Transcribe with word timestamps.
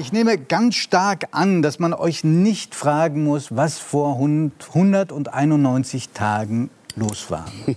Ich 0.00 0.12
nehme 0.14 0.38
ganz 0.38 0.76
stark 0.76 1.28
an, 1.32 1.60
dass 1.60 1.78
man 1.78 1.92
euch 1.92 2.24
nicht 2.24 2.74
fragen 2.74 3.22
muss, 3.22 3.54
was 3.54 3.78
vor 3.78 4.14
191 4.14 6.08
Tagen 6.10 6.70
los 6.96 7.30
war. 7.30 7.46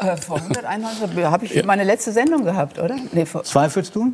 Äh, 0.00 0.16
vor 0.16 0.38
191 0.38 1.24
habe 1.26 1.44
ich 1.44 1.64
meine 1.64 1.84
letzte 1.84 2.10
Sendung 2.10 2.42
gehabt, 2.42 2.80
oder? 2.80 2.96
Nee, 3.12 3.24
Zweifelst 3.24 3.94
du? 3.94 4.12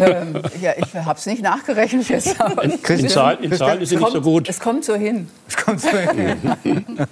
ähm, 0.00 0.40
ja, 0.60 0.74
ich 0.76 0.94
habe 0.94 1.18
es 1.18 1.26
nicht 1.26 1.42
nachgerechnet 1.42 2.08
jetzt. 2.08 2.40
Aber 2.40 2.62
in, 2.62 2.70
in, 2.70 3.08
Zahl, 3.08 3.38
in 3.42 3.52
Zahlen 3.52 3.80
ist 3.80 3.88
sie 3.88 3.96
nicht 3.96 4.12
so 4.12 4.20
gut. 4.20 4.48
Es 4.48 4.60
kommt 4.60 4.84
so 4.84 4.94
hin. 4.94 5.28
Es 5.48 5.56
kommt 5.56 5.80
so 5.80 5.88
hin. 5.88 6.38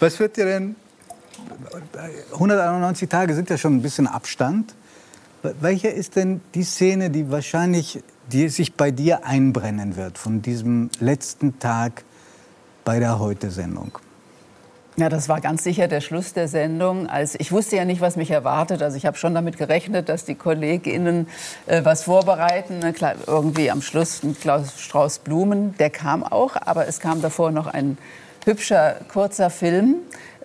Was 0.00 0.18
wird 0.18 0.38
dir 0.38 0.46
denn 0.46 0.76
191 2.32 3.10
Tage 3.10 3.34
sind 3.34 3.50
ja 3.50 3.58
schon 3.58 3.76
ein 3.76 3.82
bisschen 3.82 4.06
Abstand. 4.06 4.74
Welche 5.42 5.88
ist 5.88 6.16
denn 6.16 6.40
die 6.54 6.64
Szene, 6.64 7.10
die 7.10 7.30
wahrscheinlich 7.30 8.02
die 8.32 8.48
sich 8.48 8.74
bei 8.74 8.90
dir 8.90 9.24
einbrennen 9.24 9.96
wird 9.96 10.18
von 10.18 10.42
diesem 10.42 10.90
letzten 10.98 11.58
Tag 11.58 12.04
bei 12.84 12.98
der 12.98 13.18
Heute-Sendung? 13.18 13.98
Ja, 14.98 15.10
das 15.10 15.28
war 15.28 15.42
ganz 15.42 15.62
sicher 15.62 15.88
der 15.88 16.00
Schluss 16.00 16.32
der 16.32 16.48
Sendung. 16.48 17.06
Als 17.06 17.38
ich 17.38 17.52
wusste 17.52 17.76
ja 17.76 17.84
nicht, 17.84 18.00
was 18.00 18.16
mich 18.16 18.30
erwartet. 18.30 18.82
Also 18.82 18.96
ich 18.96 19.04
habe 19.04 19.18
schon 19.18 19.34
damit 19.34 19.58
gerechnet, 19.58 20.08
dass 20.08 20.24
die 20.24 20.36
KollegInnen 20.36 21.28
äh, 21.66 21.84
was 21.84 22.04
vorbereiten. 22.04 22.80
Irgendwie 23.26 23.70
am 23.70 23.82
Schluss 23.82 24.22
ein 24.22 24.34
Strauß 24.34 25.18
Blumen. 25.18 25.76
Der 25.76 25.90
kam 25.90 26.22
auch, 26.22 26.56
aber 26.58 26.88
es 26.88 26.98
kam 26.98 27.20
davor 27.20 27.50
noch 27.50 27.66
ein 27.66 27.98
hübscher 28.46 28.96
kurzer 29.12 29.50
Film. 29.50 29.96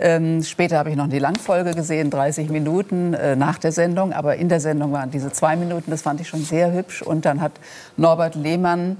Ähm, 0.01 0.43
später 0.43 0.77
habe 0.77 0.89
ich 0.89 0.95
noch 0.95 1.07
die 1.07 1.19
Langfolge 1.19 1.73
gesehen, 1.73 2.09
30 2.09 2.49
Minuten 2.49 3.13
äh, 3.13 3.35
nach 3.35 3.57
der 3.57 3.71
Sendung. 3.71 4.13
Aber 4.13 4.35
in 4.35 4.49
der 4.49 4.59
Sendung 4.59 4.91
waren 4.91 5.11
diese 5.11 5.31
zwei 5.31 5.55
Minuten, 5.55 5.91
das 5.91 6.01
fand 6.01 6.19
ich 6.19 6.27
schon 6.27 6.43
sehr 6.43 6.73
hübsch. 6.73 7.01
Und 7.01 7.25
dann 7.25 7.39
hat 7.39 7.51
Norbert 7.97 8.35
Lehmann 8.35 8.97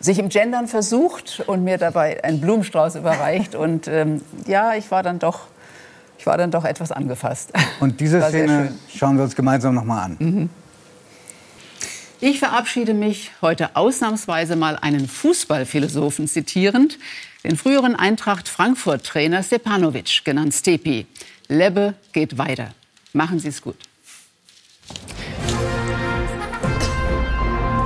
sich 0.00 0.18
im 0.18 0.28
Gendern 0.28 0.68
versucht 0.68 1.42
und 1.46 1.64
mir 1.64 1.78
dabei 1.78 2.22
einen 2.22 2.40
Blumenstrauß 2.40 2.96
überreicht. 2.96 3.54
Und 3.64 3.88
ähm, 3.88 4.20
ja, 4.46 4.74
ich 4.74 4.90
war 4.90 5.02
dann 5.02 5.18
doch 5.18 5.46
ich 6.24 6.26
war 6.26 6.38
dann 6.38 6.50
doch 6.50 6.64
etwas 6.64 6.90
angefasst. 6.90 7.52
Und 7.80 8.00
diese 8.00 8.22
Szene 8.22 8.72
schauen 8.88 9.16
wir 9.18 9.24
uns 9.24 9.36
gemeinsam 9.36 9.74
noch 9.74 9.84
mal 9.84 10.04
an. 10.04 10.16
Mhm. 10.18 10.50
Ich 12.26 12.38
verabschiede 12.38 12.94
mich 12.94 13.32
heute 13.42 13.76
ausnahmsweise 13.76 14.56
mal 14.56 14.78
einen 14.78 15.08
Fußballphilosophen 15.08 16.26
zitierend, 16.26 16.98
den 17.44 17.58
früheren 17.58 17.96
Eintracht 17.96 18.48
Frankfurt-Trainer 18.48 19.42
Stepanovic, 19.42 20.24
genannt 20.24 20.54
Stepi. 20.54 21.06
Lebbe 21.48 21.92
geht 22.14 22.38
weiter. 22.38 22.72
Machen 23.12 23.40
Sie 23.40 23.48
es 23.48 23.60
gut. 23.60 23.76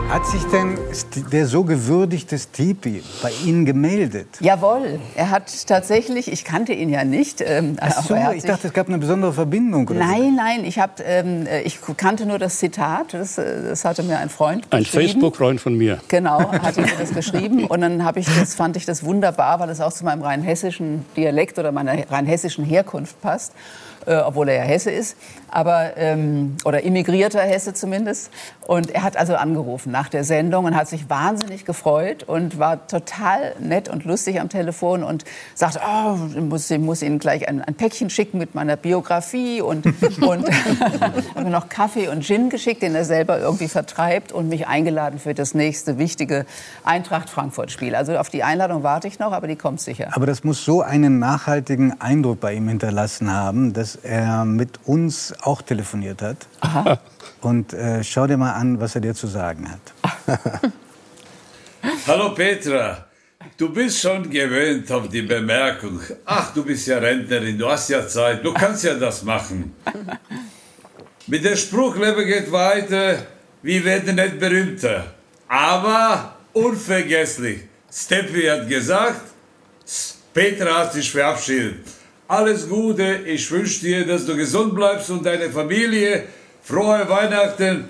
Hat 0.08 0.26
sich 0.26 0.42
denn 0.44 0.78
der 1.32 1.46
so 1.46 1.64
gewürdigte 1.64 2.38
Stipi 2.38 3.02
bei 3.22 3.30
Ihnen 3.44 3.66
gemeldet? 3.66 4.26
Jawohl, 4.40 5.00
er 5.14 5.28
hat 5.28 5.52
tatsächlich, 5.66 6.32
ich 6.32 6.46
kannte 6.46 6.72
ihn 6.72 6.88
ja 6.88 7.04
nicht. 7.04 7.42
Ähm, 7.42 7.76
Ach 7.78 8.02
so, 8.02 8.16
ich 8.34 8.42
dachte, 8.42 8.68
es 8.68 8.72
gab 8.72 8.88
eine 8.88 8.96
besondere 8.96 9.34
Verbindung. 9.34 9.86
Oder 9.86 9.98
nein, 9.98 10.30
so. 10.30 10.30
nein, 10.30 10.64
ich, 10.64 10.78
hab, 10.78 11.00
ähm, 11.06 11.46
ich 11.62 11.78
kannte 11.98 12.24
nur 12.24 12.38
das 12.38 12.58
Zitat, 12.58 13.12
das, 13.12 13.36
äh, 13.36 13.64
das 13.68 13.84
hatte 13.84 14.02
mir 14.02 14.18
ein 14.18 14.30
Freund 14.30 14.66
Ein 14.70 14.86
Facebook-Freund 14.86 15.60
von 15.60 15.76
mir. 15.76 15.98
Genau, 16.08 16.52
hatte 16.62 16.80
mir 16.80 16.88
das 16.98 17.12
geschrieben 17.12 17.66
und 17.66 17.82
dann 17.82 18.02
ich 18.16 18.26
das, 18.34 18.54
fand 18.54 18.78
ich 18.78 18.86
das 18.86 19.04
wunderbar, 19.04 19.60
weil 19.60 19.68
es 19.68 19.82
auch 19.82 19.92
zu 19.92 20.06
meinem 20.06 20.22
rheinhessischen 20.22 21.04
Dialekt 21.18 21.58
oder 21.58 21.70
meiner 21.70 22.10
rheinhessischen 22.10 22.64
Herkunft 22.64 23.20
passt 23.20 23.52
äh, 24.08 24.16
obwohl 24.16 24.48
er 24.48 24.56
ja 24.56 24.62
Hesse 24.62 24.90
ist, 24.90 25.16
aber 25.50 25.96
ähm, 25.96 26.56
oder 26.64 26.82
immigrierter 26.82 27.40
Hesse 27.40 27.74
zumindest. 27.74 28.30
Und 28.66 28.90
er 28.90 29.02
hat 29.02 29.16
also 29.16 29.34
angerufen 29.34 29.90
nach 29.90 30.08
der 30.08 30.24
Sendung 30.24 30.66
und 30.66 30.76
hat 30.76 30.88
sich 30.88 31.08
wahnsinnig 31.08 31.64
gefreut 31.64 32.22
und 32.22 32.58
war 32.58 32.86
total 32.86 33.54
nett 33.60 33.88
und 33.88 34.04
lustig 34.04 34.40
am 34.40 34.50
Telefon 34.50 35.02
und 35.02 35.24
sagte, 35.54 35.80
oh, 35.82 36.18
ich 36.34 36.40
muss, 36.40 36.70
ich 36.70 36.78
muss 36.78 37.02
Ihnen 37.02 37.18
gleich 37.18 37.48
ein, 37.48 37.62
ein, 37.62 37.74
Päckchen 37.74 38.10
schicken 38.10 38.38
mit 38.38 38.54
meiner 38.54 38.76
Biografie 38.76 39.62
und, 39.62 39.86
und 40.20 40.44
mir 41.44 41.50
noch 41.50 41.68
Kaffee 41.68 42.08
und 42.08 42.24
Gin 42.24 42.50
geschickt, 42.50 42.82
den 42.82 42.94
er 42.94 43.06
selber 43.06 43.38
irgendwie 43.38 43.68
vertreibt 43.68 44.32
und 44.32 44.48
mich 44.48 44.66
eingeladen 44.66 45.18
für 45.18 45.32
das 45.32 45.54
nächste 45.54 45.98
wichtige 45.98 46.44
Eintracht-Frankfurt-Spiel. 46.84 47.94
Also 47.94 48.18
auf 48.18 48.28
die 48.28 48.42
Einladung 48.42 48.82
warte 48.82 49.08
ich 49.08 49.18
noch, 49.18 49.32
aber 49.32 49.46
die 49.46 49.56
kommt 49.56 49.80
sicher. 49.80 50.08
Aber 50.12 50.26
das 50.26 50.44
muss 50.44 50.64
so 50.64 50.82
einen 50.82 51.18
nachhaltigen 51.18 52.00
Eindruck 52.00 52.40
bei 52.40 52.52
ihm 52.52 52.68
hinterlassen 52.68 53.32
haben, 53.32 53.72
dass 53.72 53.96
er 53.96 54.44
mit 54.44 54.80
uns 54.86 55.34
auch 55.42 55.62
telefoniert 55.62 56.22
hat. 56.22 56.46
Aha. 56.60 56.98
Und 57.40 57.72
äh, 57.72 58.02
schau 58.02 58.26
dir 58.26 58.36
mal 58.36 58.52
an, 58.52 58.80
was 58.80 58.94
er 58.94 59.00
dir 59.00 59.14
zu 59.14 59.26
sagen 59.26 59.70
hat. 59.70 60.30
Hallo 62.06 62.34
Petra, 62.34 63.06
du 63.56 63.72
bist 63.72 64.00
schon 64.00 64.28
gewöhnt 64.28 64.90
auf 64.90 65.08
die 65.08 65.22
Bemerkung. 65.22 66.00
Ach, 66.24 66.52
du 66.52 66.64
bist 66.64 66.86
ja 66.88 66.98
Rentnerin, 66.98 67.56
du 67.56 67.68
hast 67.68 67.88
ja 67.90 68.06
Zeit, 68.06 68.44
du 68.44 68.52
kannst 68.52 68.84
ja 68.84 68.94
das 68.94 69.22
machen. 69.22 69.74
Mit 71.26 71.44
dem 71.44 71.56
Spruch, 71.56 71.96
Leben 71.96 72.24
geht 72.26 72.50
weiter, 72.50 73.26
wir 73.62 73.84
werden 73.84 74.16
nicht 74.16 74.40
berühmter. 74.40 75.12
Aber 75.46 76.36
unvergesslich. 76.52 77.60
Steffi 77.90 78.46
hat 78.46 78.68
gesagt, 78.68 79.22
Petra 80.34 80.80
hat 80.80 80.92
sich 80.92 81.10
verabschiedet. 81.10 81.97
Alles 82.30 82.68
Gute, 82.68 83.20
ich 83.24 83.50
wünsche 83.50 83.80
dir, 83.80 84.06
dass 84.06 84.26
du 84.26 84.36
gesund 84.36 84.74
bleibst 84.74 85.08
und 85.08 85.24
deine 85.24 85.48
Familie. 85.48 86.24
Frohe 86.62 87.08
Weihnachten 87.08 87.88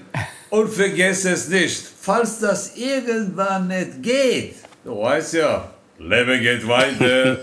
und 0.49 0.73
vergesse 0.73 1.31
es 1.31 1.49
nicht, 1.49 1.83
falls 2.01 2.39
das 2.39 2.77
irgendwann 2.77 3.67
nicht 3.67 4.01
geht. 4.01 4.55
Du 4.85 4.97
weißt 5.03 5.35
ja, 5.35 5.69
Leben 5.99 6.41
geht 6.41 6.69
weiter. 6.69 7.39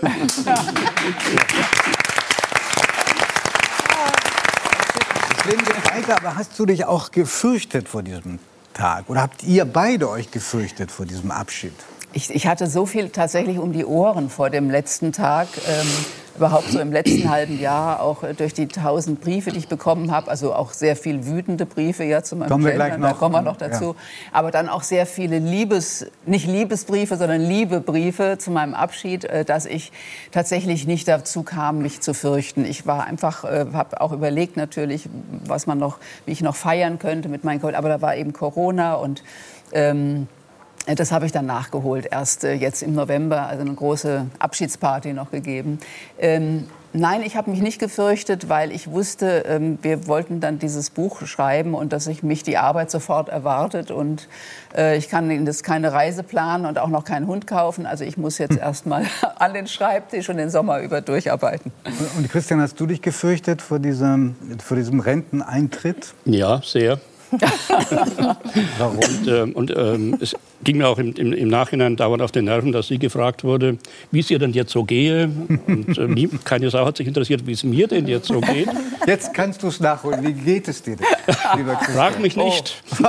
Leben 5.44 5.64
geht 5.66 5.90
weiter, 5.94 6.16
aber 6.16 6.34
hast 6.34 6.58
du 6.58 6.64
dich 6.64 6.86
auch 6.86 7.10
gefürchtet 7.10 7.90
vor 7.90 8.02
diesem 8.02 8.38
Tag? 8.72 9.10
Oder 9.10 9.20
habt 9.20 9.42
ihr 9.42 9.66
beide 9.66 10.08
euch 10.08 10.30
gefürchtet 10.30 10.90
vor 10.90 11.04
diesem 11.04 11.30
Abschied? 11.30 11.74
Ich, 12.14 12.34
ich 12.34 12.46
hatte 12.46 12.66
so 12.66 12.86
viel 12.86 13.10
tatsächlich 13.10 13.58
um 13.58 13.74
die 13.74 13.84
Ohren 13.84 14.30
vor 14.30 14.48
dem 14.48 14.70
letzten 14.70 15.12
Tag. 15.12 15.48
Ähm, 15.68 15.86
überhaupt 16.36 16.70
so 16.70 16.78
im 16.80 16.92
letzten 16.92 17.28
halben 17.30 17.60
Jahr 17.60 18.00
auch 18.00 18.22
äh, 18.22 18.34
durch 18.34 18.54
die 18.54 18.68
tausend 18.68 19.20
Briefe, 19.20 19.50
die 19.50 19.58
ich 19.58 19.68
bekommen 19.68 20.10
habe, 20.10 20.30
also 20.30 20.54
auch 20.54 20.72
sehr 20.72 20.96
viel 20.96 21.26
wütende 21.26 21.66
Briefe 21.66 22.04
ja 22.04 22.22
zu 22.22 22.36
meinem 22.36 22.48
kommen 22.48 22.64
wir 22.64 22.72
gleich 22.72 22.96
noch. 22.96 23.08
da 23.08 23.14
kommen 23.14 23.34
wir 23.34 23.42
noch 23.42 23.56
dazu, 23.56 23.84
ja. 23.84 23.94
aber 24.32 24.50
dann 24.50 24.68
auch 24.68 24.82
sehr 24.82 25.06
viele 25.06 25.38
Liebes, 25.38 26.06
nicht 26.24 26.46
Liebesbriefe, 26.46 27.16
sondern 27.16 27.40
Liebebriefe 27.40 28.36
zu 28.38 28.50
meinem 28.50 28.74
Abschied, 28.74 29.24
äh, 29.24 29.44
dass 29.44 29.66
ich 29.66 29.92
tatsächlich 30.30 30.86
nicht 30.86 31.08
dazu 31.08 31.42
kam, 31.42 31.78
mich 31.78 32.00
zu 32.00 32.14
fürchten. 32.14 32.64
Ich 32.64 32.86
war 32.86 33.04
einfach, 33.04 33.44
äh, 33.44 33.66
habe 33.72 34.00
auch 34.00 34.12
überlegt 34.12 34.56
natürlich, 34.56 35.08
was 35.44 35.66
man 35.66 35.78
noch, 35.78 35.98
wie 36.24 36.32
ich 36.32 36.42
noch 36.42 36.56
feiern 36.56 36.98
könnte 36.98 37.28
mit 37.28 37.44
meinen 37.44 37.60
Kollegen, 37.60 37.78
aber 37.78 37.88
da 37.88 38.00
war 38.02 38.16
eben 38.16 38.32
Corona 38.32 38.94
und 38.94 39.22
ähm, 39.72 40.28
das 40.94 41.10
habe 41.10 41.26
ich 41.26 41.32
dann 41.32 41.46
nachgeholt, 41.46 42.06
erst 42.10 42.44
äh, 42.44 42.54
jetzt 42.54 42.82
im 42.82 42.94
November, 42.94 43.46
also 43.46 43.62
eine 43.62 43.74
große 43.74 44.26
Abschiedsparty 44.38 45.12
noch 45.12 45.32
gegeben. 45.32 45.80
Ähm, 46.18 46.66
nein, 46.92 47.22
ich 47.22 47.36
habe 47.36 47.50
mich 47.50 47.60
nicht 47.60 47.80
gefürchtet, 47.80 48.48
weil 48.48 48.70
ich 48.70 48.90
wusste, 48.90 49.44
ähm, 49.48 49.78
wir 49.82 50.06
wollten 50.06 50.40
dann 50.40 50.60
dieses 50.60 50.90
Buch 50.90 51.26
schreiben 51.26 51.74
und 51.74 51.92
dass 51.92 52.06
ich 52.06 52.22
mich 52.22 52.44
die 52.44 52.56
Arbeit 52.56 52.90
sofort 52.90 53.28
erwartet 53.28 53.90
und 53.90 54.28
äh, 54.76 54.96
ich 54.96 55.08
kann 55.08 55.44
das 55.44 55.64
keine 55.64 55.92
Reise 55.92 56.22
planen 56.22 56.66
und 56.66 56.78
auch 56.78 56.88
noch 56.88 57.04
keinen 57.04 57.26
Hund 57.26 57.48
kaufen. 57.48 57.84
Also 57.84 58.04
ich 58.04 58.16
muss 58.16 58.38
jetzt 58.38 58.56
erst 58.56 58.86
mal 58.86 59.04
an 59.38 59.54
den 59.54 59.66
Schreibtisch 59.66 60.28
und 60.28 60.36
den 60.36 60.50
Sommer 60.50 60.80
über 60.80 61.00
durcharbeiten. 61.00 61.72
Und 62.16 62.30
Christian, 62.30 62.60
hast 62.60 62.78
du 62.78 62.86
dich 62.86 63.02
gefürchtet 63.02 63.60
vor 63.60 63.80
diesem, 63.80 64.36
vor 64.64 64.76
diesem 64.76 65.00
Renteneintritt? 65.00 66.14
Ja, 66.24 66.60
sehr. 66.62 67.00
Warum? 68.78 68.98
Und, 68.98 69.26
äh, 69.26 69.40
und 69.42 69.70
äh, 69.70 70.22
es 70.22 70.36
ging 70.66 70.78
mir 70.78 70.88
auch 70.88 70.98
im, 70.98 71.14
im, 71.14 71.32
im, 71.32 71.48
Nachhinein 71.48 71.96
dauernd 71.96 72.20
auf 72.20 72.32
den 72.32 72.44
Nerven, 72.46 72.72
dass 72.72 72.88
sie 72.88 72.98
gefragt 72.98 73.44
wurde, 73.44 73.78
wie 74.10 74.18
es 74.18 74.30
ihr 74.30 74.40
denn 74.40 74.52
jetzt 74.52 74.72
so 74.72 74.84
gehe. 74.84 75.30
Und 75.66 75.96
äh, 75.96 76.08
nie, 76.08 76.28
keine 76.44 76.68
Sau 76.70 76.84
hat 76.84 76.96
sich 76.96 77.06
interessiert, 77.06 77.46
wie 77.46 77.52
es 77.52 77.62
mir 77.62 77.86
denn 77.86 78.06
jetzt 78.08 78.26
so 78.26 78.40
geht. 78.40 78.68
Jetzt 79.06 79.32
kannst 79.32 79.62
du 79.62 79.68
es 79.68 79.78
nachholen. 79.78 80.26
Wie 80.26 80.32
geht 80.32 80.66
es 80.66 80.82
dir 80.82 80.96
denn, 80.96 81.06
lieber 81.56 81.76
Frag 81.94 82.18
mich 82.18 82.36
nicht. 82.36 82.82
Oh. 83.00 83.06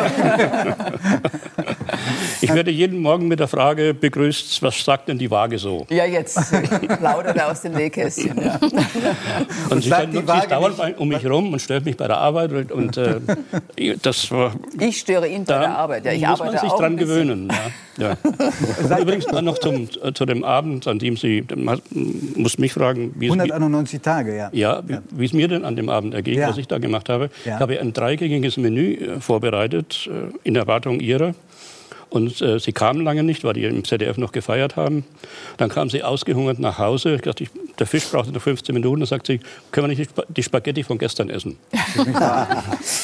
Ich 2.42 2.54
werde 2.54 2.72
jeden 2.72 3.02
Morgen 3.02 3.28
mit 3.28 3.40
der 3.40 3.48
Frage 3.48 3.94
begrüßt, 3.94 4.62
was 4.62 4.84
sagt 4.84 5.10
denn 5.10 5.18
die 5.18 5.30
Waage 5.32 5.58
so? 5.58 5.86
Ja, 5.90 6.06
jetzt 6.06 6.40
plaudert 7.00 7.38
er 7.38 7.52
aus 7.52 7.62
dem 7.62 7.74
Nähkästchen. 7.74 8.40
Ja. 8.42 8.60
Und 9.70 9.84
sie, 9.84 9.90
sie 9.90 10.18
ist 10.20 10.52
dauernd 10.52 10.78
um 10.98 11.08
mich 11.08 11.24
herum 11.24 11.52
und 11.52 11.60
stört 11.60 11.86
mich 11.86 11.98
bei 11.98 12.08
der 12.08 12.18
Arbeit. 12.18 12.52
Und, 12.52 12.72
und 12.72 12.98
äh, 12.98 13.20
das 14.02 14.32
war, 14.32 14.54
ich 14.80 15.00
störe 15.00 15.28
ihn 15.28 15.46
bei 15.46 15.60
der 15.60 15.78
Arbeit. 15.78 16.06
Ja, 16.06 16.12
ich 16.12 16.28
muss 16.28 16.40
man 16.40 16.58
sich 16.58 16.72
dran 16.72 16.98
gewöhnen. 16.98 17.50
Ja, 17.98 18.16
ja. 18.90 18.98
Übrigens 19.00 19.28
noch 19.28 19.58
zum, 19.58 19.90
äh, 20.04 20.14
zu 20.14 20.26
dem 20.26 20.44
Abend, 20.44 20.88
an 20.88 21.00
dem 21.00 21.18
Sie, 21.18 21.44
man 21.56 21.82
muss 22.36 22.58
mich 22.58 22.74
fragen, 22.74 23.14
wie 23.18 23.28
191 23.28 24.02
Tage, 24.02 24.36
ja. 24.36 24.50
Ja, 24.52 24.84
wie, 25.12 25.26
es 25.26 25.34
mir 25.34 25.48
denn 25.48 25.66
an 25.66 25.76
dem 25.76 25.90
Abend 25.90 26.14
ergeht, 26.14 26.40
was 26.42 26.58
ich 26.58 26.68
da 26.68 26.78
gemacht 26.78 27.10
habe. 27.10 27.30
Ich 27.46 27.52
habe 27.52 27.80
ein 27.80 27.94
dreigängiges 27.94 28.58
Menü 28.58 28.94
äh, 28.94 29.20
vorbereitet, 29.20 30.10
äh, 30.12 30.34
in 30.44 30.56
Erwartung 30.56 31.00
Ihrer. 31.00 31.34
Und 32.10 32.42
äh, 32.42 32.60
sie 32.60 32.72
kamen 32.72 33.04
lange 33.04 33.24
nicht, 33.24 33.44
weil 33.44 33.54
die 33.54 33.66
im 33.66 33.84
ZDF 33.84 34.18
noch 34.18 34.32
gefeiert 34.32 34.76
haben. 34.76 35.04
Dann 35.58 35.70
kam 35.70 35.90
sie 35.90 36.04
ausgehungert 36.04 36.60
nach 36.60 36.80
Hause. 36.80 37.16
Ich 37.16 37.22
dachte, 37.22 37.44
ich, 37.44 37.50
der 37.80 37.88
Fisch 37.88 38.08
brauchte 38.08 38.32
noch 38.32 38.42
15 38.42 38.74
Minuten. 38.74 39.02
Dann 39.02 39.08
sagt 39.08 39.28
sie, 39.28 39.40
können 39.72 39.90
wir 39.90 39.98
nicht 39.98 40.12
die 40.30 40.44
Spaghetti 40.44 40.84
von 40.84 40.98
gestern 40.98 41.30
essen? 41.30 41.58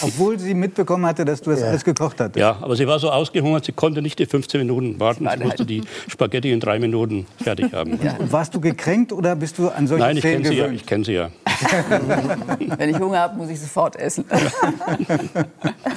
Obwohl 0.02 0.40
sie 0.40 0.54
mitbekommen 0.54 1.06
hatte, 1.06 1.26
dass 1.26 1.42
du 1.42 1.52
das 1.52 1.60
ja. 1.60 1.68
alles 1.68 1.84
gekocht 1.84 2.20
hattest. 2.20 2.38
Ja, 2.38 2.58
aber 2.62 2.76
sie 2.76 2.88
war 2.88 3.00
so 3.00 3.12
ausgehungert, 3.12 3.66
sie 3.66 3.74
konnte 3.74 4.02
nicht 4.02 4.20
die 4.20 4.26
15 4.26 4.62
Minuten 4.62 5.00
warten. 5.00 5.28
Sie 5.30 5.44
musste 5.44 5.66
die 5.66 5.82
Spaghetti 6.08 6.52
in 6.52 6.60
drei 6.60 6.80
Minuten 6.80 7.26
fertig 7.42 7.74
haben. 7.74 8.00
Ja. 8.02 8.14
Und 8.20 8.32
warst 8.32 8.56
du 8.56 8.62
gekränkt 8.62 9.12
oder 9.12 9.36
bist 9.36 9.58
du 9.58 9.70
an 9.70 9.88
solche 9.88 10.04
Nein, 10.04 10.18
ich 10.18 10.24
kenne 10.24 10.48
sie, 10.48 10.56
ja, 10.56 10.68
ich 10.68 10.86
kenn 10.86 11.04
sie 11.04 11.14
ja. 11.14 11.30
Wenn 12.78 12.90
ich 12.90 13.00
Hunger 13.00 13.20
habe, 13.20 13.38
muss 13.38 13.50
ich 13.50 13.60
sofort 13.60 13.96
essen. 13.96 14.26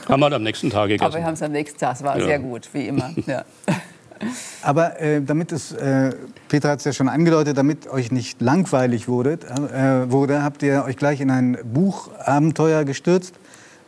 haben 0.08 0.20
wir 0.20 0.32
am 0.32 0.43
nächsten 0.43 0.70
Tag 0.70 0.88
gegessen. 0.88 1.05
Aber 1.05 1.19
wir 1.19 1.25
haben 1.25 1.34
es 1.34 1.43
am 1.43 1.52
nächsten 1.52 1.78
Tag. 1.78 1.96
Es 1.96 2.02
war 2.02 2.20
sehr 2.20 2.38
gut, 2.38 2.69
wie 2.73 2.88
immer 2.88 2.96
immer. 2.96 3.14
Ja. 3.26 3.44
Aber 4.62 5.00
äh, 5.00 5.22
damit 5.22 5.52
es, 5.52 5.72
äh, 5.72 6.14
Peter 6.48 6.70
hat 6.70 6.80
es 6.80 6.84
ja 6.84 6.92
schon 6.92 7.08
angedeutet, 7.08 7.56
damit 7.56 7.88
euch 7.88 8.10
nicht 8.10 8.40
langweilig 8.40 9.08
wurde, 9.08 9.32
äh, 9.32 10.10
wurde, 10.10 10.42
habt 10.42 10.62
ihr 10.62 10.84
euch 10.84 10.96
gleich 10.96 11.20
in 11.20 11.30
ein 11.30 11.58
Buchabenteuer 11.64 12.84
gestürzt, 12.84 13.34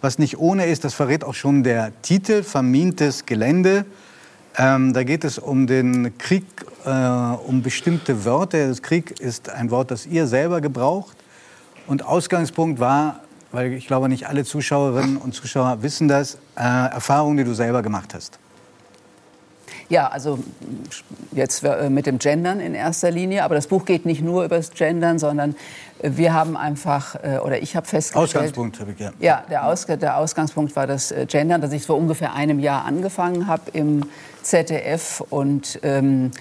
was 0.01 0.19
nicht 0.19 0.39
ohne 0.39 0.67
ist. 0.67 0.85
Das 0.85 0.95
verrät 0.95 1.25
auch 1.25 1.35
schon 1.35 1.63
der 1.63 1.93
Titel, 2.03 2.43
Vermintes 2.43 3.27
Gelände. 3.27 3.85
Ähm, 4.57 4.93
da 4.93 5.05
geht 5.05 5.25
es 5.25 5.39
um 5.39 5.67
den 5.67 6.17
Krieg, 6.19 6.45
äh, 6.85 6.91
um 6.91 7.63
bestimmte 7.63 8.25
Wörter. 8.25 8.69
Das 8.69 8.83
Krieg 8.83 9.21
ist 9.21 9.51
ein 9.51 9.71
Wort, 9.71 9.91
das 9.91 10.07
ihr 10.07 10.27
selber 10.27 10.61
gebraucht. 10.61 11.17
Und 11.87 12.05
Ausgangspunkt 12.05 12.81
war, 12.81 13.21
weil 13.51 13.73
ich 13.73 13.87
glaube, 13.87 14.09
nicht 14.09 14.27
alle 14.27 14.45
Zuschauerinnen 14.45 15.17
und 15.17 15.35
Zuschauer 15.35 15.83
wissen 15.83 16.09
das, 16.09 16.35
äh, 16.57 16.61
Erfahrungen, 16.63 17.39
die 17.39 17.45
du 17.45 17.55
selber 17.55 17.83
gemacht 17.83 18.15
hast. 18.15 18.39
Ja, 19.89 20.09
also 20.09 20.39
jetzt 21.33 21.65
äh, 21.65 21.89
mit 21.89 22.07
dem 22.07 22.19
Gendern 22.19 22.61
in 22.61 22.75
erster 22.75 23.11
Linie. 23.11 23.45
Aber 23.45 23.55
das 23.55 23.67
Buch 23.67 23.85
geht 23.85 24.05
nicht 24.05 24.23
nur 24.23 24.45
über 24.45 24.57
das 24.57 24.71
Gendern, 24.73 25.19
sondern 25.19 25.57
äh, 26.03 26.11
wir 26.15 26.35
haben 26.35 26.57
einfach, 26.57 27.15
äh, 27.23 27.39
oder 27.39 27.63
ich 27.63 27.75
habe 27.75 27.87
festgestellt... 27.87 28.29
Ausgangspunkt 28.29 28.81
habe 28.81 28.93
ich, 28.93 28.99
ja. 28.99 29.13
Ja, 29.19 29.45
der, 29.49 29.67
Aus, 29.67 29.87
der 29.87 30.19
Ausgangspunkt 30.19 30.77
war 30.77 30.87
das 30.87 31.15
Gendern, 31.29 31.61
dass 31.61 31.73
ich 31.73 31.87
vor 31.87 31.97
ungefähr 31.97 32.35
einem 32.35 32.59
Jahr 32.59 32.85
angefangen 32.85 33.47
habe 33.47 33.63
im 33.73 34.05
ZDF 34.43 35.23
und... 35.31 35.81
Ähm, 35.83 36.33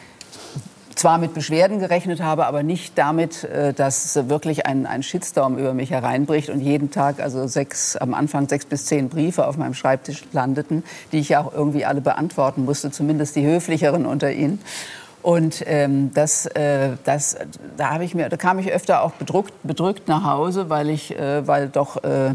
zwar 0.98 1.18
mit 1.18 1.34
Beschwerden 1.34 1.80
gerechnet 1.80 2.22
habe, 2.22 2.48
aber 2.48 2.64
nicht 2.64 2.98
damit, 2.98 3.44
äh, 3.44 3.74
dass 3.74 4.16
wirklich 4.30 4.66
ein, 4.66 4.86
ein 4.86 5.04
Shitstorm 5.04 5.58
über 5.58 5.74
mich 5.74 5.92
hereinbricht 5.92 6.50
und 6.50 6.60
jeden 6.60 6.92
Tag 6.92 7.20
also 7.20 7.48
sechs, 7.48 7.96
am 7.96 8.14
Anfang 8.14 8.50
sechs 8.50 8.66
bis 8.66 8.86
zehn 8.86 9.10
Briefe 9.10 9.48
auf 9.48 9.58
meinem 9.58 9.74
Schreibtisch 9.74 10.24
landeten, 10.34 10.84
die 11.12 11.20
ich 11.20 11.30
ja 11.30 11.42
auch 11.42 11.54
irgendwie 11.54 11.86
alle 11.86 12.02
beantworten 12.02 12.66
musste, 12.66 12.92
zumindest 12.92 13.36
die 13.36 13.46
höflicheren 13.46 14.06
unter 14.06 14.32
ihnen. 14.32 14.60
Und 15.22 15.64
ähm, 15.68 16.12
das, 16.14 16.46
äh, 16.46 16.92
das, 17.04 17.38
da, 17.76 18.00
ich 18.02 18.16
mir, 18.16 18.30
da 18.30 18.38
kam 18.38 18.60
ich 18.60 18.72
öfter 18.72 19.04
auch 19.04 19.12
bedrückt, 19.12 19.54
bedrückt 19.64 20.08
nach 20.08 20.24
Hause, 20.24 20.70
weil 20.70 20.90
ich, 20.90 21.18
äh, 21.18 21.46
weil 21.46 21.68
doch 21.68 22.04
äh, 22.04 22.32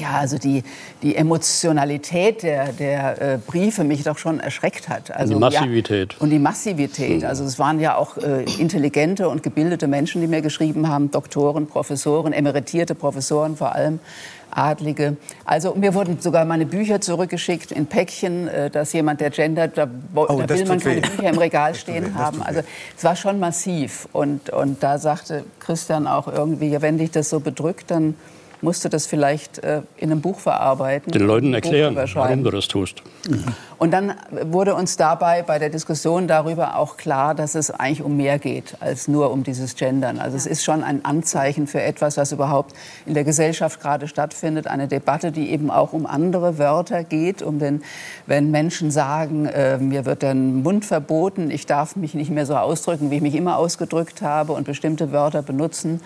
ja, 0.00 0.12
also 0.12 0.38
die, 0.38 0.62
die 1.02 1.14
Emotionalität 1.14 2.42
der, 2.42 2.72
der 2.72 3.20
äh, 3.20 3.38
Briefe 3.38 3.84
mich 3.84 4.02
doch 4.02 4.18
schon 4.18 4.40
erschreckt 4.40 4.88
hat. 4.88 5.10
Also, 5.10 5.34
und 5.34 5.40
die 5.40 5.58
Massivität. 5.58 6.12
Ja, 6.14 6.18
und 6.20 6.30
die 6.30 6.38
Massivität. 6.38 7.24
Also 7.24 7.44
es 7.44 7.58
waren 7.58 7.80
ja 7.80 7.96
auch 7.96 8.16
äh, 8.16 8.44
intelligente 8.58 9.28
und 9.28 9.42
gebildete 9.42 9.86
Menschen, 9.86 10.20
die 10.20 10.26
mir 10.26 10.40
geschrieben 10.40 10.88
haben, 10.88 11.10
Doktoren, 11.10 11.66
Professoren, 11.66 12.32
emeritierte 12.32 12.94
Professoren 12.94 13.56
vor 13.56 13.74
allem. 13.74 14.00
Adlige. 14.52 15.16
Also 15.44 15.74
mir 15.74 15.94
wurden 15.94 16.20
sogar 16.20 16.44
meine 16.44 16.66
Bücher 16.66 17.00
zurückgeschickt 17.00 17.70
in 17.70 17.86
Päckchen, 17.86 18.48
äh, 18.48 18.70
dass 18.70 18.92
jemand, 18.92 19.20
der 19.20 19.30
gendert, 19.30 19.78
da, 19.78 19.88
oh, 20.14 20.26
da 20.26 20.48
will 20.48 20.66
man 20.66 20.80
keine 20.80 21.02
Bücher 21.02 21.28
im 21.28 21.38
Regal 21.38 21.74
stehen 21.74 22.14
haben. 22.16 22.42
Also 22.42 22.62
es 22.96 23.04
war 23.04 23.16
schon 23.16 23.38
massiv. 23.38 24.08
Und, 24.12 24.50
und 24.50 24.82
da 24.82 24.98
sagte 24.98 25.44
Christian 25.60 26.06
auch 26.06 26.26
irgendwie, 26.26 26.76
wenn 26.80 26.98
dich 26.98 27.10
das 27.10 27.30
so 27.30 27.40
bedrückt, 27.40 27.90
dann 27.90 28.14
musst 28.62 28.84
du 28.84 28.88
das 28.88 29.06
vielleicht 29.06 29.58
äh, 29.58 29.82
in 29.96 30.10
einem 30.10 30.20
Buch 30.20 30.38
verarbeiten. 30.38 31.12
Den 31.12 31.22
Leuten 31.22 31.54
erklären, 31.54 31.96
warum 31.96 32.44
du 32.44 32.50
das 32.50 32.68
tust. 32.68 33.02
Mhm. 33.28 33.44
Und 33.78 33.92
dann 33.92 34.14
wurde 34.42 34.74
uns 34.74 34.98
dabei 34.98 35.42
bei 35.42 35.58
der 35.58 35.70
Diskussion 35.70 36.28
darüber 36.28 36.76
auch 36.76 36.98
klar, 36.98 37.34
dass 37.34 37.54
es 37.54 37.70
eigentlich 37.70 38.02
um 38.02 38.16
mehr 38.16 38.38
geht 38.38 38.76
als 38.80 39.08
nur 39.08 39.30
um 39.30 39.42
dieses 39.42 39.74
Gendern. 39.74 40.18
Also 40.18 40.36
es 40.36 40.46
ist 40.46 40.62
schon 40.62 40.84
ein 40.84 41.04
Anzeichen 41.04 41.66
für 41.66 41.80
etwas, 41.80 42.18
was 42.18 42.32
überhaupt 42.32 42.74
in 43.06 43.14
der 43.14 43.24
Gesellschaft 43.24 43.80
gerade 43.80 44.06
stattfindet. 44.06 44.66
Eine 44.66 44.86
Debatte, 44.86 45.32
die 45.32 45.50
eben 45.50 45.70
auch 45.70 45.94
um 45.94 46.04
andere 46.04 46.58
Wörter 46.58 47.04
geht, 47.04 47.42
um 47.42 47.58
den, 47.58 47.82
wenn 48.26 48.50
Menschen 48.50 48.90
sagen, 48.90 49.46
äh, 49.46 49.78
mir 49.78 50.04
wird 50.04 50.22
der 50.22 50.34
Mund 50.34 50.84
verboten, 50.84 51.50
ich 51.50 51.64
darf 51.64 51.96
mich 51.96 52.12
nicht 52.14 52.30
mehr 52.30 52.44
so 52.44 52.56
ausdrücken, 52.56 53.10
wie 53.10 53.16
ich 53.16 53.22
mich 53.22 53.34
immer 53.34 53.56
ausgedrückt 53.56 54.20
habe 54.20 54.52
und 54.52 54.64
bestimmte 54.64 55.12
Wörter 55.12 55.40
benutzen 55.40 56.00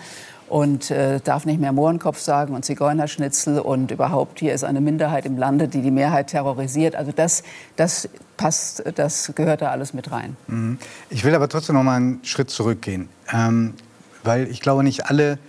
und 0.47 0.91
äh, 0.91 1.19
darf 1.23 1.45
nicht 1.45 1.59
mehr 1.59 1.71
Mohrenkopf 1.71 2.19
sagen 2.19 2.53
und 2.53 2.65
Zigeunerschnitzel 2.65 3.59
und 3.59 3.91
überhaupt 3.91 4.39
hier 4.39 4.53
ist 4.53 4.63
eine 4.63 4.81
Minderheit 4.81 5.25
im 5.25 5.37
Lande, 5.37 5.67
die 5.67 5.81
die 5.81 5.91
Mehrheit 5.91 6.27
terrorisiert. 6.27 6.95
Also 6.95 7.11
das, 7.15 7.43
das 7.75 8.09
passt, 8.37 8.83
das 8.95 9.31
gehört 9.35 9.61
da 9.61 9.71
alles 9.71 9.93
mit 9.93 10.11
rein. 10.11 10.37
Mhm. 10.47 10.77
Ich 11.09 11.23
will 11.23 11.33
aber 11.33 11.49
trotzdem 11.49 11.75
noch 11.75 11.83
mal 11.83 11.95
einen 11.95 12.19
Schritt 12.23 12.49
zurückgehen, 12.49 13.09
ähm, 13.33 13.73
weil 14.23 14.47
ich 14.47 14.61
glaube 14.61 14.83
nicht 14.83 15.07
alle 15.07 15.39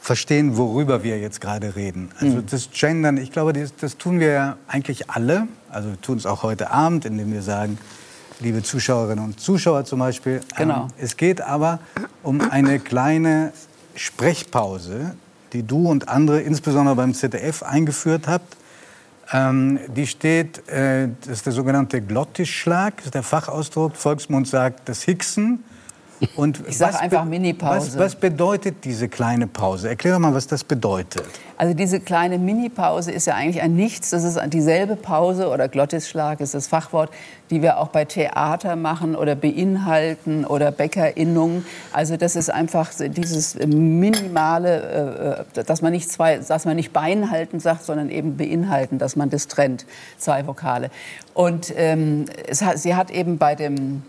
verstehen, 0.00 0.56
worüber 0.56 1.02
wir 1.04 1.18
jetzt 1.18 1.42
gerade 1.42 1.76
reden. 1.76 2.10
Also 2.18 2.38
mhm. 2.38 2.46
das 2.46 2.70
Gendern, 2.70 3.18
ich 3.18 3.32
glaube, 3.32 3.52
das, 3.52 3.74
das 3.76 3.98
tun 3.98 4.20
wir 4.20 4.32
ja 4.32 4.56
eigentlich 4.66 5.10
alle. 5.10 5.46
Also 5.68 5.90
wir 5.90 6.00
tun 6.00 6.16
es 6.16 6.24
auch 6.24 6.42
heute 6.42 6.70
Abend, 6.70 7.04
indem 7.04 7.32
wir 7.32 7.42
sagen, 7.42 7.78
liebe 8.40 8.62
Zuschauerinnen 8.62 9.22
und 9.22 9.38
Zuschauer 9.38 9.84
zum 9.84 9.98
Beispiel. 9.98 10.40
Genau. 10.56 10.84
Ähm, 10.84 10.88
es 10.98 11.18
geht 11.18 11.42
aber 11.42 11.80
um 12.22 12.40
eine 12.40 12.78
kleine 12.78 13.52
Sprechpause, 14.00 15.14
die 15.52 15.62
du 15.62 15.90
und 15.90 16.08
andere, 16.08 16.40
insbesondere 16.40 16.96
beim 16.96 17.12
ZDF, 17.12 17.62
eingeführt 17.62 18.28
habt. 18.28 18.56
Ähm, 19.30 19.78
die 19.94 20.06
steht, 20.06 20.66
äh, 20.70 21.08
das 21.20 21.28
ist 21.28 21.44
der 21.44 21.52
sogenannte 21.52 22.00
Glottisschlag, 22.00 23.04
ist 23.04 23.14
der 23.14 23.22
Fachausdruck. 23.22 23.94
Volksmund 23.96 24.48
sagt 24.48 24.88
das 24.88 25.02
Hicksen. 25.02 25.64
Und 26.36 26.62
ich 26.68 26.76
sage 26.76 26.98
einfach 26.98 27.24
Mini-Pause. 27.24 27.92
Was, 27.92 27.98
was, 27.98 28.14
bedeutet 28.16 28.84
diese 28.84 29.08
kleine 29.08 29.46
Pause? 29.46 29.88
Erklär 29.88 30.14
doch 30.14 30.20
mal, 30.20 30.34
was 30.34 30.46
das 30.46 30.64
bedeutet. 30.64 31.24
Also 31.56 31.74
diese 31.74 32.00
kleine 32.00 32.38
Mini-Pause 32.38 33.10
ist 33.10 33.26
ja 33.26 33.34
eigentlich 33.34 33.62
ein 33.62 33.74
Nichts. 33.74 34.10
Das 34.10 34.24
ist 34.24 34.38
dieselbe 34.48 34.96
Pause 34.96 35.48
oder 35.48 35.68
Glottisschlag 35.68 36.40
ist 36.40 36.54
das 36.54 36.66
Fachwort, 36.66 37.10
die 37.50 37.62
wir 37.62 37.78
auch 37.78 37.88
bei 37.88 38.04
Theater 38.04 38.76
machen 38.76 39.16
oder 39.16 39.34
beinhalten 39.34 40.44
oder 40.44 40.70
Bäckerinnung. 40.70 41.64
Also 41.92 42.16
das 42.16 42.36
ist 42.36 42.50
einfach 42.50 42.90
dieses 42.98 43.54
minimale, 43.54 45.44
äh, 45.54 45.60
äh, 45.60 45.64
dass 45.64 45.82
man 45.82 45.92
nicht 45.92 46.10
zwei, 46.10 46.38
dass 46.38 46.64
man 46.64 46.76
nicht 46.76 46.92
beinhalten 46.92 47.60
sagt, 47.60 47.84
sondern 47.84 48.10
eben 48.10 48.36
beinhalten, 48.36 48.98
dass 48.98 49.16
man 49.16 49.30
das 49.30 49.48
trennt, 49.48 49.86
zwei 50.18 50.46
Vokale. 50.46 50.90
Und 51.34 51.72
ähm, 51.76 52.26
hat, 52.60 52.78
sie 52.78 52.94
hat 52.94 53.10
eben 53.10 53.38
bei 53.38 53.54
dem 53.54 54.02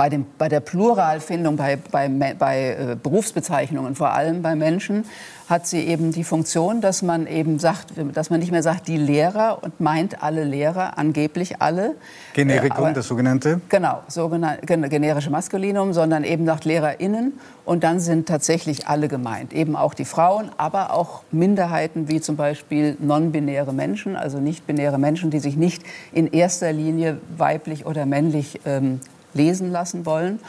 bei, 0.00 0.08
dem, 0.08 0.24
bei 0.38 0.48
der 0.48 0.60
Pluralfindung, 0.60 1.58
bei, 1.58 1.76
bei, 1.76 2.08
bei 2.08 2.70
äh, 2.70 2.96
Berufsbezeichnungen, 2.96 3.94
vor 3.94 4.14
allem 4.14 4.40
bei 4.40 4.56
Menschen, 4.56 5.04
hat 5.46 5.66
sie 5.66 5.80
eben 5.80 6.10
die 6.10 6.24
Funktion, 6.24 6.80
dass 6.80 7.02
man 7.02 7.26
eben 7.26 7.58
sagt, 7.58 7.92
dass 8.14 8.30
man 8.30 8.40
nicht 8.40 8.50
mehr 8.50 8.62
sagt 8.62 8.88
die 8.88 8.96
Lehrer 8.96 9.58
und 9.60 9.78
meint 9.78 10.22
alle 10.22 10.44
Lehrer, 10.44 10.96
angeblich 10.96 11.60
alle. 11.60 11.96
Generikum, 12.32 12.86
äh, 12.86 12.92
das 12.94 13.08
sogenannte? 13.08 13.60
Genau, 13.68 14.00
sogenannte, 14.08 14.64
generische 14.88 15.28
Maskulinum, 15.28 15.92
sondern 15.92 16.24
eben 16.24 16.46
sagt 16.46 16.64
LehrerInnen 16.64 17.34
und 17.66 17.84
dann 17.84 18.00
sind 18.00 18.26
tatsächlich 18.26 18.86
alle 18.86 19.06
gemeint. 19.06 19.52
Eben 19.52 19.76
auch 19.76 19.92
die 19.92 20.06
Frauen, 20.06 20.50
aber 20.56 20.94
auch 20.94 21.24
Minderheiten 21.30 22.08
wie 22.08 22.22
zum 22.22 22.36
Beispiel 22.36 22.96
non-binäre 23.00 23.74
Menschen, 23.74 24.16
also 24.16 24.38
nicht-binäre 24.38 24.96
Menschen, 24.96 25.28
die 25.28 25.40
sich 25.40 25.56
nicht 25.56 25.82
in 26.10 26.26
erster 26.26 26.72
Linie 26.72 27.18
weiblich 27.36 27.84
oder 27.84 28.06
männlich 28.06 28.60
ähm, 28.64 29.00
lesen 29.34 29.70
lassen 29.70 30.06
wollen. 30.06 30.40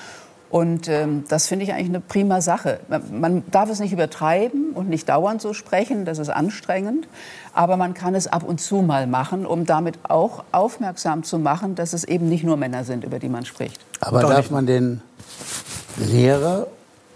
Und 0.49 0.89
ähm, 0.89 1.23
das 1.29 1.47
finde 1.47 1.63
ich 1.63 1.71
eigentlich 1.71 1.87
eine 1.87 2.01
prima 2.01 2.41
Sache. 2.41 2.81
Man 3.09 3.43
darf 3.51 3.69
es 3.69 3.79
nicht 3.79 3.93
übertreiben 3.93 4.71
und 4.73 4.89
nicht 4.89 5.07
dauernd 5.07 5.41
so 5.41 5.53
sprechen, 5.53 6.03
das 6.03 6.19
ist 6.19 6.27
anstrengend. 6.27 7.07
Aber 7.53 7.77
man 7.77 7.93
kann 7.93 8.15
es 8.15 8.27
ab 8.27 8.43
und 8.43 8.59
zu 8.59 8.81
mal 8.81 9.07
machen, 9.07 9.45
um 9.45 9.65
damit 9.65 9.97
auch 10.03 10.43
aufmerksam 10.51 11.23
zu 11.23 11.39
machen, 11.39 11.75
dass 11.75 11.93
es 11.93 12.03
eben 12.03 12.27
nicht 12.27 12.43
nur 12.43 12.57
Männer 12.57 12.83
sind, 12.83 13.05
über 13.05 13.17
die 13.17 13.29
man 13.29 13.45
spricht. 13.45 13.79
Aber 14.01 14.21
darf 14.21 14.51
man 14.51 14.65
den 14.65 15.01
Lehrer 15.95 16.67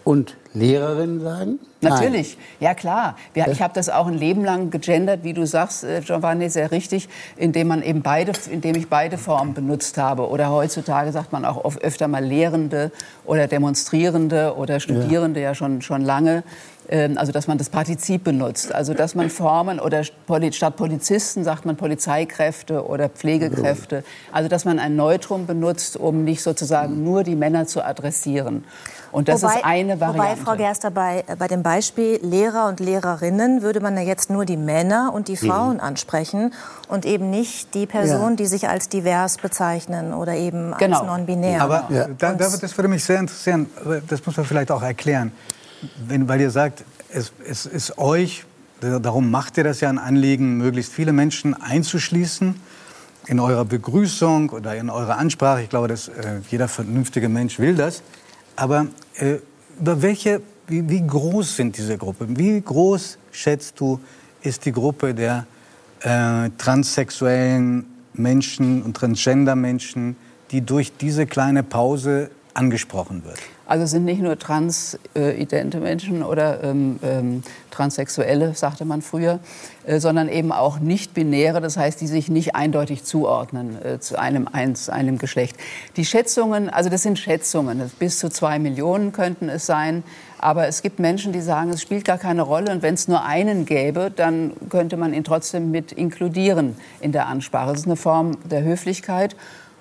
und 0.06 0.38
Lehrerin 0.54 1.20
sagen? 1.20 1.60
Natürlich, 1.82 2.38
Nein. 2.38 2.46
ja 2.60 2.74
klar. 2.74 3.18
Ja, 3.34 3.48
ich 3.50 3.62
habe 3.62 3.74
das 3.74 3.90
auch 3.90 4.08
ein 4.08 4.14
Leben 4.14 4.46
lang 4.46 4.70
gegendert, 4.70 5.24
wie 5.24 5.34
du 5.34 5.46
sagst, 5.46 5.84
äh, 5.84 6.00
Giovanni, 6.00 6.50
sehr 6.50 6.72
richtig, 6.72 7.10
indem 7.36 7.68
man 7.68 7.84
eben 7.84 8.02
beide, 8.02 8.32
indem 8.50 8.76
ich 8.76 8.88
beide 8.88 9.18
Formen 9.18 9.54
benutzt 9.54 9.98
habe. 9.98 10.30
Oder 10.30 10.50
heutzutage 10.52 11.12
sagt 11.12 11.34
man 11.34 11.44
auch 11.44 11.66
oft 11.66 11.84
öfter 11.84 12.08
mal 12.08 12.24
Lehrende 12.24 12.92
oder 13.26 13.48
Demonstrierende 13.48 14.56
oder 14.56 14.80
Studierende 14.80 15.42
ja, 15.42 15.50
ja 15.50 15.56
schon, 15.56 15.82
schon 15.82 16.02
lange. 16.02 16.44
Ähm, 16.88 17.18
also 17.18 17.32
dass 17.32 17.48
man 17.48 17.58
das 17.58 17.70
Partizip 17.70 18.24
benutzt, 18.24 18.74
also 18.74 18.94
dass 18.94 19.16
man 19.16 19.30
Formen 19.30 19.80
oder 19.80 20.04
statt 20.04 20.76
Polizisten 20.76 21.44
sagt 21.44 21.66
man 21.66 21.78
Polizeikräfte 21.78 22.86
oder 22.86 23.10
Pflegekräfte, 23.10 24.04
also 24.32 24.50
dass 24.50 24.66
man 24.66 24.78
ein 24.78 24.96
Neutrum 24.96 25.48
benutzt, 25.48 25.98
um 25.98 26.24
nicht 26.24 26.44
sozusagen 26.44 27.04
nur 27.04 27.24
die 27.24 27.36
Männer 27.36 27.66
zu 27.66 27.84
adressieren. 27.84 28.64
Und 29.12 29.30
das 29.30 29.42
wobei, 29.42 29.56
ist 29.56 29.66
eine 29.66 30.00
Variante. 30.00 30.32
Wobei, 30.32 30.36
Frau 30.36 30.56
Gerster, 30.58 30.92
bei, 30.92 31.24
bei 31.40 31.48
dem 31.48 31.64
Beispiel 31.64 32.20
Lehrer 32.22 32.68
und 32.68 32.80
Lehrerinnen 32.80 33.62
würde 33.62 33.80
man 33.80 33.96
ja 33.96 34.04
jetzt 34.04 34.30
nur 34.30 34.46
die 34.46 34.58
Männer 34.58 35.12
und 35.14 35.28
die 35.30 35.38
Frauen 35.38 35.76
mhm. 35.76 35.80
ansprechen 35.80 36.54
und 36.90 37.06
eben 37.06 37.30
nicht 37.30 37.74
die 37.74 37.86
Personen, 37.86 38.32
ja. 38.32 38.36
die 38.36 38.46
sich 38.46 38.68
als 38.68 38.90
divers 38.90 39.38
bezeichnen 39.38 40.14
oder 40.14 40.36
eben 40.36 40.76
genau. 40.78 41.00
als 41.00 41.08
non-binär. 41.08 41.62
Aber 41.62 41.88
ja. 41.90 42.08
da, 42.18 42.34
das 42.34 42.78
würde 42.78 42.90
mich 42.90 43.06
sehr 43.06 43.20
interessieren, 43.20 43.68
das 44.08 44.26
muss 44.26 44.36
man 44.36 44.46
vielleicht 44.46 44.70
auch 44.70 44.84
erklären, 44.84 45.32
wenn, 46.08 46.28
weil 46.28 46.42
ihr 46.42 46.52
sagt, 46.52 46.84
es, 47.10 47.32
es 47.48 47.66
ist 47.66 47.98
euch, 47.98 48.46
darum 48.80 49.32
macht 49.32 49.58
ihr 49.58 49.64
das 49.64 49.82
ja 49.82 49.90
ein 49.90 49.98
Anliegen, 49.98 50.58
möglichst 50.58 50.92
viele 50.92 51.14
Menschen 51.14 51.54
einzuschließen 51.54 52.56
in 53.28 53.40
eurer 53.40 53.66
Begrüßung 53.66 54.50
oder 54.50 54.76
in 54.76 54.90
eurer 54.90 55.18
Ansprache. 55.18 55.64
Ich 55.64 55.70
glaube, 55.70 55.88
dass 55.88 56.08
äh, 56.08 56.42
jeder 56.50 56.68
vernünftige 56.68 57.30
Mensch 57.30 57.60
will 57.60 57.76
das. 57.76 58.04
Aber 58.56 58.88
äh, 59.16 59.38
über 59.80 60.02
welche, 60.02 60.42
wie, 60.68 60.88
wie, 60.90 61.06
groß 61.06 61.56
sind 61.56 61.78
diese 61.78 61.98
Gruppen? 61.98 62.38
Wie 62.38 62.62
groß 62.62 63.18
schätzt 63.32 63.80
du, 63.80 64.00
ist 64.42 64.66
die 64.66 64.72
Gruppe 64.72 65.14
der 65.14 65.48
äh, 66.02 66.50
transsexuellen 66.58 67.86
Menschen 68.14 68.84
und 68.84 68.96
Transgender-Menschen, 68.96 70.16
die 70.52 70.62
durch 70.62 70.96
diese 70.96 71.26
kleine 71.26 71.64
Pause 71.64 72.30
angesprochen 72.56 73.24
wird? 73.24 73.38
Also 73.68 73.86
sind 73.86 74.06
nicht 74.06 74.22
nur 74.22 74.38
transidente 74.38 75.80
Menschen 75.80 76.24
oder 76.24 76.64
ähm, 76.64 77.00
ähm, 77.04 77.44
Transsexuelle, 77.72 78.54
sagte 78.54 78.86
man 78.86 79.02
früher, 79.02 79.40
äh, 79.86 80.00
sondern 80.00 80.30
eben 80.30 80.52
auch 80.52 80.80
nicht-binäre, 80.80 81.62
das 81.62 81.76
heißt, 81.76 82.00
die 82.00 82.08
sich 82.08 82.30
nicht 82.30 82.56
eindeutig 82.56 83.04
zuordnen 83.04 83.84
äh, 83.84 84.00
zu 84.00 84.20
einem, 84.20 84.48
eins, 84.48 84.90
einem 84.90 85.18
Geschlecht. 85.18 85.58
Die 85.98 86.06
Schätzungen, 86.06 86.70
also 86.70 86.90
das 86.90 87.02
sind 87.02 87.18
Schätzungen, 87.18 87.92
bis 87.98 88.20
zu 88.20 88.30
zwei 88.30 88.60
Millionen 88.60 89.12
könnten 89.12 89.50
es 89.50 89.66
sein. 89.66 90.04
Aber 90.38 90.68
es 90.68 90.84
gibt 90.84 91.00
Menschen, 91.00 91.34
die 91.34 91.42
sagen, 91.42 91.72
es 91.72 91.82
spielt 91.82 92.06
gar 92.06 92.20
keine 92.20 92.44
Rolle. 92.44 92.72
Und 92.72 92.84
wenn 92.84 92.94
es 92.94 93.08
nur 93.08 93.24
einen 93.26 93.66
gäbe, 93.66 94.12
dann 94.16 94.54
könnte 94.70 94.96
man 94.96 95.12
ihn 95.14 95.24
trotzdem 95.24 95.72
mit 95.72 95.92
inkludieren 95.92 96.76
in 97.02 97.12
der 97.12 97.26
Ansprache. 97.26 97.72
Das 97.72 97.80
ist 97.80 97.88
eine 97.88 97.96
Form 97.96 98.38
der 98.44 98.64
Höflichkeit. 98.64 99.36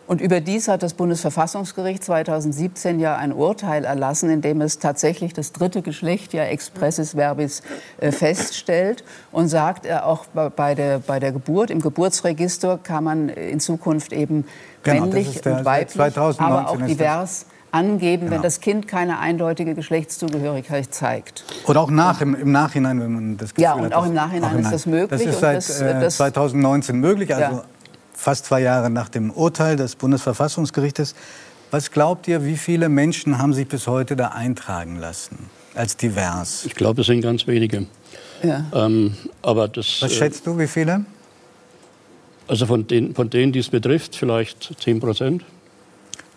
Und 0.07 0.21
überdies 0.21 0.69
hat 0.69 0.83
das 0.83 0.93
Bundesverfassungsgericht 0.95 2.05
2017 2.05 3.01
ja 3.01 3.17
ein 3.17 3.33
Urteil 3.33 3.85
erlassen, 3.85 4.29
in 4.29 4.43
dem 4.43 4.61
es 4.61 4.79
tatsächlich 4.79 5.33
das 5.33 5.53
dritte 5.53 5.81
Geschlecht 5.81 6.35
ja 6.35 6.45
expressis 6.45 7.15
verbis 7.15 7.63
äh, 7.99 8.13
feststellt 8.13 9.03
und 9.33 9.49
sagt, 9.49 9.87
äh, 9.87 9.95
auch 9.95 10.27
bei 10.27 10.75
der, 10.75 10.99
bei 10.99 11.21
der 11.21 11.33
Geburt, 11.33 11.71
im 11.71 11.81
Geburtsregister 11.81 12.79
kann 12.83 13.05
man 13.05 13.29
in 13.31 13.61
Zukunft 13.61 14.13
eben 14.13 14.45
genau, 14.83 15.07
männlich 15.07 15.41
der, 15.41 15.59
und 15.59 15.65
weiblich, 15.65 16.19
aber 16.19 16.69
auch 16.69 16.77
divers 16.77 17.47
angeben, 17.71 18.27
genau. 18.27 18.37
wenn 18.37 18.43
das 18.43 18.61
Kind 18.61 18.87
keine 18.87 19.19
eindeutige 19.19 19.75
Geschlechtszugehörigkeit 19.75 20.95
zeigt. 20.95 21.45
Oder 21.67 21.81
auch 21.81 21.91
nach, 21.91 22.21
im, 22.21 22.35
im 22.35 22.53
Nachhinein, 22.53 23.01
wenn 23.01 23.13
man 23.13 23.37
das 23.37 23.55
Gefühl 23.55 23.65
Ja, 23.65 23.73
und 23.73 23.87
hat, 23.87 23.95
auch 23.95 24.07
im 24.07 24.15
Nachhinein 24.15 24.55
auch 24.55 24.61
ist 24.61 24.73
das 24.73 24.87
möglich. 24.87 25.25
Das 25.25 25.35
ist 25.35 25.41
seit 25.41 25.57
das, 25.57 25.81
äh, 25.81 26.01
das, 26.01 26.17
2019 26.19 27.01
möglich, 27.01 27.35
also 27.35 27.57
ja 27.57 27.65
fast 28.15 28.47
zwei 28.47 28.61
Jahre 28.61 28.91
nach 28.91 29.09
dem 29.09 29.31
Urteil 29.31 29.77
des 29.77 29.97
Bundesverfassungsgerichtes. 29.97 31.15
Was 31.71 31.91
glaubt 31.91 32.29
ihr, 32.29 32.45
wie 32.45 32.57
viele 32.57 32.89
Menschen 32.89 33.39
haben 33.39 33.53
sich 33.53 33.67
bis 33.67 33.87
heute 33.87 34.17
da 34.17 34.29
eintragen 34.29 34.97
lassen 34.97 35.51
als 35.75 35.97
divers? 35.97 36.65
Ich 36.65 36.75
glaube, 36.75 37.01
es 37.01 37.09
sind 37.09 37.21
ganz 37.21 37.47
wenige. 37.47 37.87
Ja. 38.43 38.65
Ähm, 38.73 39.17
aber 39.43 39.69
das, 39.69 39.99
Was 40.01 40.15
schätzt 40.15 40.47
du, 40.47 40.59
wie 40.59 40.67
viele? 40.67 41.05
Also 42.47 42.67
von, 42.67 42.87
den, 42.87 43.15
von 43.15 43.31
denen, 43.31 43.53
die 43.53 43.59
es 43.59 43.71
betrifft, 43.71 44.17
vielleicht 44.17 44.81
10 44.81 45.01
Prozent. 45.01 45.45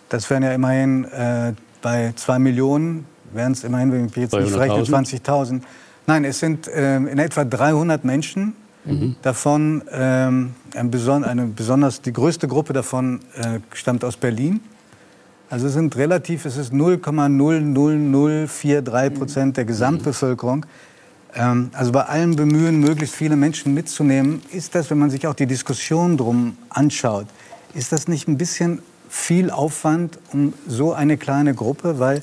Das 0.10 0.30
wären 0.30 0.44
ja 0.44 0.54
immerhin 0.54 1.04
äh, 1.06 1.54
bei 1.82 2.14
zwei 2.16 2.40
Millionen, 2.40 3.06
wären 3.34 3.52
es 3.52 3.64
immerhin, 3.64 3.92
wenn 3.92 4.06
ich 4.06 4.16
jetzt 4.16 4.34
nicht 4.34 4.56
rechne, 4.56 4.84
20.000. 4.84 5.62
Nein, 6.06 6.24
es 6.24 6.40
sind 6.40 6.68
äh, 6.70 6.96
in 6.96 7.20
etwa 7.20 7.44
300 7.44 8.06
Menschen, 8.06 8.54
Mhm. 8.88 9.16
Davon 9.22 9.84
ähm, 9.92 10.56
ein 10.76 10.92
beson 10.92 11.24
eine 11.24 11.46
besonders 11.46 12.02
die 12.02 12.14
größte 12.14 12.48
Gruppe 12.48 12.74
davon 12.74 13.20
äh, 13.36 13.60
stammt 13.74 14.04
aus 14.04 14.18
Berlin. 14.18 14.62
Also 15.50 15.68
es 15.68 15.74
sind 15.74 15.96
relativ, 15.96 16.46
es 16.46 16.58
ist 16.58 16.74
0,00043 16.74 19.10
Prozent 19.12 19.58
der 19.58 19.66
Gesamtbevölkerung. 19.66 20.66
Ähm, 21.36 21.70
also 21.74 21.92
bei 21.92 22.04
allem 22.04 22.36
Bemühen, 22.36 22.80
möglichst 22.80 23.16
viele 23.16 23.36
Menschen 23.36 23.74
mitzunehmen, 23.74 24.42
ist 24.52 24.76
das, 24.76 24.90
wenn 24.90 24.98
man 24.98 25.10
sich 25.10 25.28
auch 25.28 25.36
die 25.36 25.48
Diskussion 25.48 26.18
drum 26.18 26.58
anschaut, 26.70 27.28
ist 27.74 27.92
das 27.92 28.08
nicht 28.08 28.28
ein 28.28 28.38
bisschen 28.38 28.82
viel 29.10 29.52
Aufwand 29.52 30.20
um 30.34 30.54
so 30.68 30.94
eine 30.94 31.18
kleine 31.18 31.54
Gruppe, 31.54 32.00
weil 32.00 32.22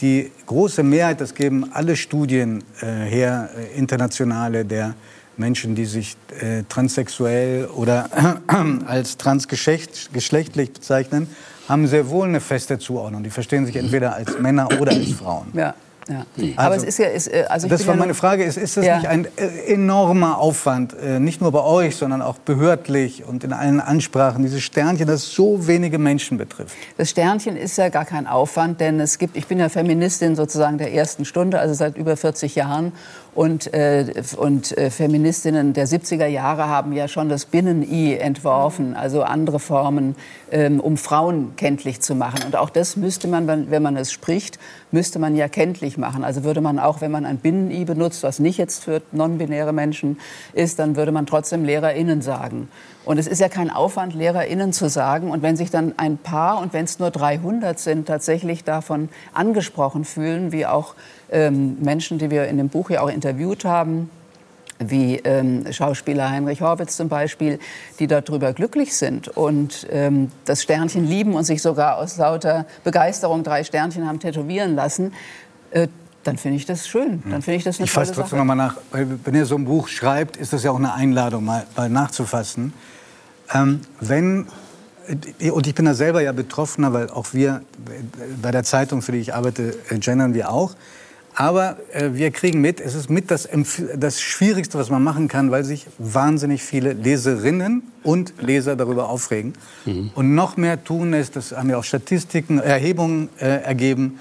die 0.00 0.30
große 0.46 0.82
Mehrheit, 0.82 1.20
das 1.20 1.34
geben 1.34 1.70
alle 1.72 1.96
Studien 1.96 2.64
äh, 2.80 2.86
her, 2.86 3.50
äh, 3.56 3.78
internationale, 3.78 4.64
der 4.64 4.94
Menschen, 5.36 5.74
die 5.74 5.84
sich 5.84 6.16
äh, 6.40 6.62
transsexuell 6.68 7.66
oder 7.66 8.08
äh, 8.48 8.84
als 8.86 9.16
transgeschlechtlich 9.16 10.72
bezeichnen, 10.72 11.28
haben 11.68 11.86
sehr 11.86 12.08
wohl 12.08 12.28
eine 12.28 12.40
feste 12.40 12.78
Zuordnung. 12.78 13.22
Die 13.22 13.30
verstehen 13.30 13.66
sich 13.66 13.76
entweder 13.76 14.14
als 14.14 14.38
Männer 14.38 14.68
oder 14.80 14.92
als 14.92 15.12
Frauen. 15.18 15.48
Ja. 15.54 15.74
Ja. 16.08 16.26
Also, 16.36 16.52
Aber 16.56 16.76
es 16.76 16.82
ist 16.82 16.98
ja, 16.98 17.06
ist, 17.06 17.28
äh, 17.28 17.44
also 17.48 17.66
das 17.66 17.86
war 17.86 17.96
meine 17.96 18.14
Frage. 18.14 18.44
Ist, 18.44 18.58
ist 18.58 18.76
das 18.76 18.84
ja. 18.84 18.98
nicht 18.98 19.08
ein 19.08 19.26
äh, 19.36 19.72
enormer 19.72 20.38
Aufwand, 20.38 20.94
äh, 20.94 21.18
nicht 21.18 21.40
nur 21.40 21.50
bei 21.52 21.62
euch, 21.62 21.96
sondern 21.96 22.20
auch 22.20 22.38
behördlich 22.38 23.24
und 23.24 23.42
in 23.44 23.52
allen 23.52 23.80
Ansprachen, 23.80 24.42
dieses 24.42 24.62
Sternchen, 24.62 25.06
das 25.06 25.32
so 25.32 25.66
wenige 25.66 25.98
Menschen 25.98 26.36
betrifft? 26.36 26.76
Das 26.98 27.10
Sternchen 27.10 27.56
ist 27.56 27.78
ja 27.78 27.88
gar 27.88 28.04
kein 28.04 28.26
Aufwand, 28.26 28.80
denn 28.80 29.00
es 29.00 29.18
gibt, 29.18 29.36
ich 29.36 29.46
bin 29.46 29.58
ja 29.58 29.68
Feministin 29.68 30.36
sozusagen 30.36 30.76
der 30.78 30.92
ersten 30.92 31.24
Stunde, 31.24 31.58
also 31.58 31.74
seit 31.74 31.96
über 31.96 32.16
40 32.16 32.54
Jahren. 32.54 32.92
Und, 33.34 33.74
äh, 33.74 34.06
und 34.36 34.76
äh, 34.78 34.90
Feministinnen 34.90 35.72
der 35.72 35.88
70er 35.88 36.26
Jahre 36.26 36.68
haben 36.68 36.92
ja 36.92 37.08
schon 37.08 37.28
das 37.28 37.46
Binnen-I 37.46 38.14
entworfen, 38.14 38.94
also 38.94 39.22
andere 39.22 39.58
Formen, 39.58 40.14
ähm, 40.52 40.78
um 40.78 40.96
Frauen 40.96 41.56
kenntlich 41.56 42.00
zu 42.00 42.14
machen. 42.14 42.42
Und 42.46 42.54
auch 42.54 42.70
das 42.70 42.96
müsste 42.96 43.26
man, 43.26 43.48
wenn 43.70 43.82
man 43.82 43.96
es 43.96 44.12
spricht, 44.12 44.60
müsste 44.92 45.18
man 45.18 45.34
ja 45.34 45.48
kenntlich 45.48 45.98
machen. 45.98 46.22
Also 46.22 46.44
würde 46.44 46.60
man 46.60 46.78
auch, 46.78 47.00
wenn 47.00 47.10
man 47.10 47.26
ein 47.26 47.38
Binnen-I 47.38 47.84
benutzt, 47.84 48.22
was 48.22 48.38
nicht 48.38 48.58
jetzt 48.58 48.84
für 48.84 49.02
non-binäre 49.10 49.72
Menschen 49.72 50.20
ist, 50.52 50.78
dann 50.78 50.94
würde 50.94 51.10
man 51.10 51.26
trotzdem 51.26 51.64
LehrerInnen 51.64 52.22
sagen. 52.22 52.68
Und 53.04 53.18
es 53.18 53.26
ist 53.26 53.40
ja 53.40 53.48
kein 53.48 53.70
Aufwand, 53.70 54.14
LehrerInnen 54.14 54.72
zu 54.72 54.88
sagen. 54.88 55.30
Und 55.30 55.42
wenn 55.42 55.56
sich 55.56 55.70
dann 55.70 55.94
ein 55.98 56.16
paar, 56.16 56.60
und 56.60 56.72
wenn 56.72 56.84
es 56.84 56.98
nur 56.98 57.10
300 57.10 57.78
sind, 57.78 58.06
tatsächlich 58.06 58.64
davon 58.64 59.08
angesprochen 59.32 60.04
fühlen, 60.04 60.52
wie 60.52 60.66
auch 60.66 60.94
ähm, 61.30 61.76
Menschen, 61.80 62.18
die 62.18 62.30
wir 62.30 62.46
in 62.46 62.56
dem 62.56 62.68
Buch 62.68 62.90
ja 62.90 63.02
auch 63.02 63.10
interviewt 63.10 63.64
haben, 63.64 64.10
wie 64.78 65.16
ähm, 65.16 65.72
Schauspieler 65.72 66.30
Heinrich 66.30 66.60
Horwitz 66.60 66.96
zum 66.96 67.08
Beispiel, 67.08 67.58
die 67.98 68.06
darüber 68.06 68.52
glücklich 68.52 68.96
sind 68.96 69.28
und 69.28 69.86
ähm, 69.90 70.30
das 70.44 70.62
Sternchen 70.62 71.06
lieben 71.06 71.34
und 71.34 71.44
sich 71.44 71.62
sogar 71.62 71.98
aus 71.98 72.16
lauter 72.16 72.66
Begeisterung 72.82 73.44
drei 73.44 73.62
Sternchen 73.62 74.06
haben 74.06 74.18
tätowieren 74.18 74.74
lassen, 74.74 75.12
äh, 75.70 75.88
dann 76.24 76.38
finde 76.38 76.56
ich 76.56 76.64
das 76.64 76.88
schön. 76.88 77.22
Dann 77.28 77.42
finde 77.42 77.58
ich 77.58 77.64
das 77.64 77.78
eine 77.78 77.84
ich 77.84 77.90
fasse 77.90 78.12
trotzdem 78.12 78.38
nochmal 78.38 78.56
nach. 78.56 78.78
Wenn 78.92 79.34
ihr 79.34 79.44
so 79.44 79.56
ein 79.56 79.66
Buch 79.66 79.88
schreibt, 79.88 80.38
ist 80.38 80.54
das 80.54 80.62
ja 80.62 80.70
auch 80.70 80.78
eine 80.78 80.94
Einladung, 80.94 81.44
mal, 81.44 81.66
mal 81.76 81.90
nachzufassen. 81.90 82.72
Ähm, 83.52 83.80
wenn 84.00 84.46
und 85.52 85.66
ich 85.66 85.74
bin 85.74 85.84
da 85.84 85.92
selber 85.92 86.22
ja 86.22 86.32
Betroffener, 86.32 86.94
weil 86.94 87.10
auch 87.10 87.34
wir 87.34 87.60
bei 88.40 88.50
der 88.50 88.62
Zeitung, 88.64 89.02
für 89.02 89.12
die 89.12 89.18
ich 89.18 89.34
arbeite, 89.34 89.74
gendern 90.00 90.32
wir 90.32 90.50
auch. 90.50 90.74
Aber 91.34 91.78
äh, 91.92 92.10
wir 92.12 92.30
kriegen 92.30 92.60
mit, 92.60 92.80
es 92.80 92.94
ist 92.94 93.10
mit 93.10 93.30
das, 93.30 93.48
das 93.96 94.20
Schwierigste, 94.20 94.78
was 94.78 94.88
man 94.88 95.02
machen 95.02 95.26
kann, 95.26 95.50
weil 95.50 95.64
sich 95.64 95.86
wahnsinnig 95.98 96.62
viele 96.62 96.92
Leserinnen 96.92 97.82
und 98.04 98.34
Leser 98.40 98.76
darüber 98.76 99.08
aufregen. 99.08 99.54
Mhm. 99.84 100.10
Und 100.14 100.34
noch 100.34 100.56
mehr 100.56 100.84
tun 100.84 101.12
es, 101.12 101.32
das 101.32 101.52
haben 101.52 101.70
ja 101.70 101.76
auch 101.76 101.84
Statistiken, 101.84 102.58
Erhebungen 102.58 103.28
äh, 103.40 103.62
ergeben, 103.62 104.20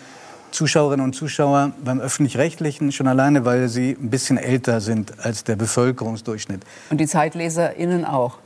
Zuschauerinnen 0.51 1.03
und 1.03 1.13
Zuschauer 1.13 1.71
beim 1.83 1.99
öffentlich-rechtlichen 1.99 2.91
schon 2.91 3.07
alleine, 3.07 3.45
weil 3.45 3.69
sie 3.69 3.91
ein 3.99 4.09
bisschen 4.09 4.37
älter 4.37 4.81
sind 4.81 5.13
als 5.19 5.43
der 5.43 5.55
Bevölkerungsdurchschnitt. 5.55 6.61
Und 6.89 6.99
die 6.99 7.07
ZeitleserInnen 7.07 8.05
auch? 8.05 8.37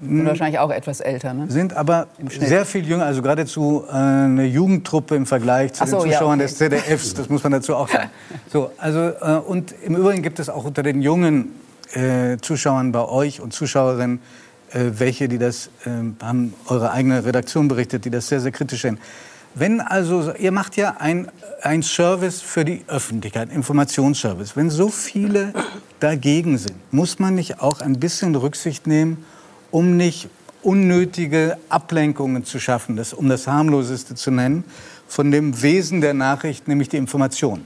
Sind 0.00 0.20
hm. 0.20 0.26
wahrscheinlich 0.26 0.58
auch 0.58 0.70
etwas 0.70 1.00
älter, 1.00 1.34
ne? 1.34 1.50
Sind 1.50 1.74
aber 1.74 2.06
sehr 2.28 2.64
viel 2.64 2.86
jünger, 2.86 3.04
also 3.04 3.20
geradezu 3.20 3.84
äh, 3.88 3.92
eine 3.92 4.46
Jugendtruppe 4.46 5.14
im 5.14 5.26
Vergleich 5.26 5.74
zu 5.74 5.86
so, 5.86 6.02
den 6.02 6.10
Zuschauern 6.10 6.40
ja, 6.40 6.46
okay. 6.46 6.54
des 6.54 6.56
ZDFs, 6.56 7.14
das 7.14 7.28
muss 7.28 7.42
man 7.42 7.52
dazu 7.52 7.76
auch 7.76 7.88
sagen. 7.88 8.10
So, 8.52 8.70
also, 8.78 9.10
äh, 9.20 9.40
und 9.46 9.74
im 9.84 9.96
Übrigen 9.96 10.22
gibt 10.22 10.38
es 10.38 10.48
auch 10.48 10.64
unter 10.64 10.82
den 10.82 11.02
jungen 11.02 11.52
äh, 11.92 12.38
Zuschauern 12.40 12.92
bei 12.92 13.04
euch 13.04 13.40
und 13.40 13.52
Zuschauerinnen 13.52 14.20
äh, 14.72 14.92
welche, 14.98 15.28
die 15.28 15.38
das, 15.38 15.68
äh, 15.84 15.90
haben 16.22 16.54
eure 16.66 16.92
eigene 16.92 17.24
Redaktion 17.24 17.66
berichtet, 17.68 18.04
die 18.04 18.10
das 18.10 18.28
sehr, 18.28 18.40
sehr 18.40 18.52
kritisch 18.52 18.82
sehen. 18.82 18.98
Wenn 19.54 19.80
also, 19.80 20.32
ihr 20.34 20.52
macht 20.52 20.76
ja 20.76 20.96
ein, 21.00 21.28
ein 21.62 21.82
Service 21.82 22.40
für 22.40 22.64
die 22.64 22.84
Öffentlichkeit, 22.86 23.50
Informationsservice. 23.52 24.56
Wenn 24.56 24.70
so 24.70 24.88
viele 24.88 25.52
dagegen 25.98 26.56
sind, 26.56 26.76
muss 26.92 27.18
man 27.18 27.34
nicht 27.34 27.60
auch 27.60 27.80
ein 27.80 27.98
bisschen 27.98 28.36
Rücksicht 28.36 28.86
nehmen 28.86 29.24
um 29.70 29.96
nicht 29.96 30.28
unnötige 30.62 31.56
Ablenkungen 31.68 32.44
zu 32.44 32.58
schaffen, 32.58 32.96
das, 32.96 33.14
um 33.14 33.28
das 33.28 33.46
harmloseste 33.46 34.14
zu 34.14 34.30
nennen, 34.30 34.64
von 35.08 35.30
dem 35.30 35.62
Wesen 35.62 36.00
der 36.00 36.14
Nachricht, 36.14 36.68
nämlich 36.68 36.88
die 36.88 36.96
Information. 36.96 37.64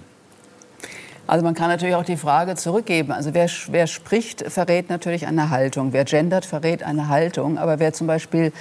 Also 1.26 1.44
man 1.44 1.54
kann 1.54 1.68
natürlich 1.68 1.94
auch 1.94 2.04
die 2.04 2.18
Frage 2.18 2.54
zurückgeben. 2.54 3.10
Also 3.10 3.32
wer, 3.32 3.48
wer 3.68 3.86
spricht, 3.86 4.44
verrät 4.50 4.90
natürlich 4.90 5.26
eine 5.26 5.50
Haltung. 5.50 5.92
Wer 5.92 6.04
gendert, 6.04 6.44
verrät 6.44 6.82
eine 6.82 7.08
Haltung. 7.08 7.56
Aber 7.56 7.78
wer 7.78 7.94
zum 7.94 8.06
Beispiel 8.06 8.52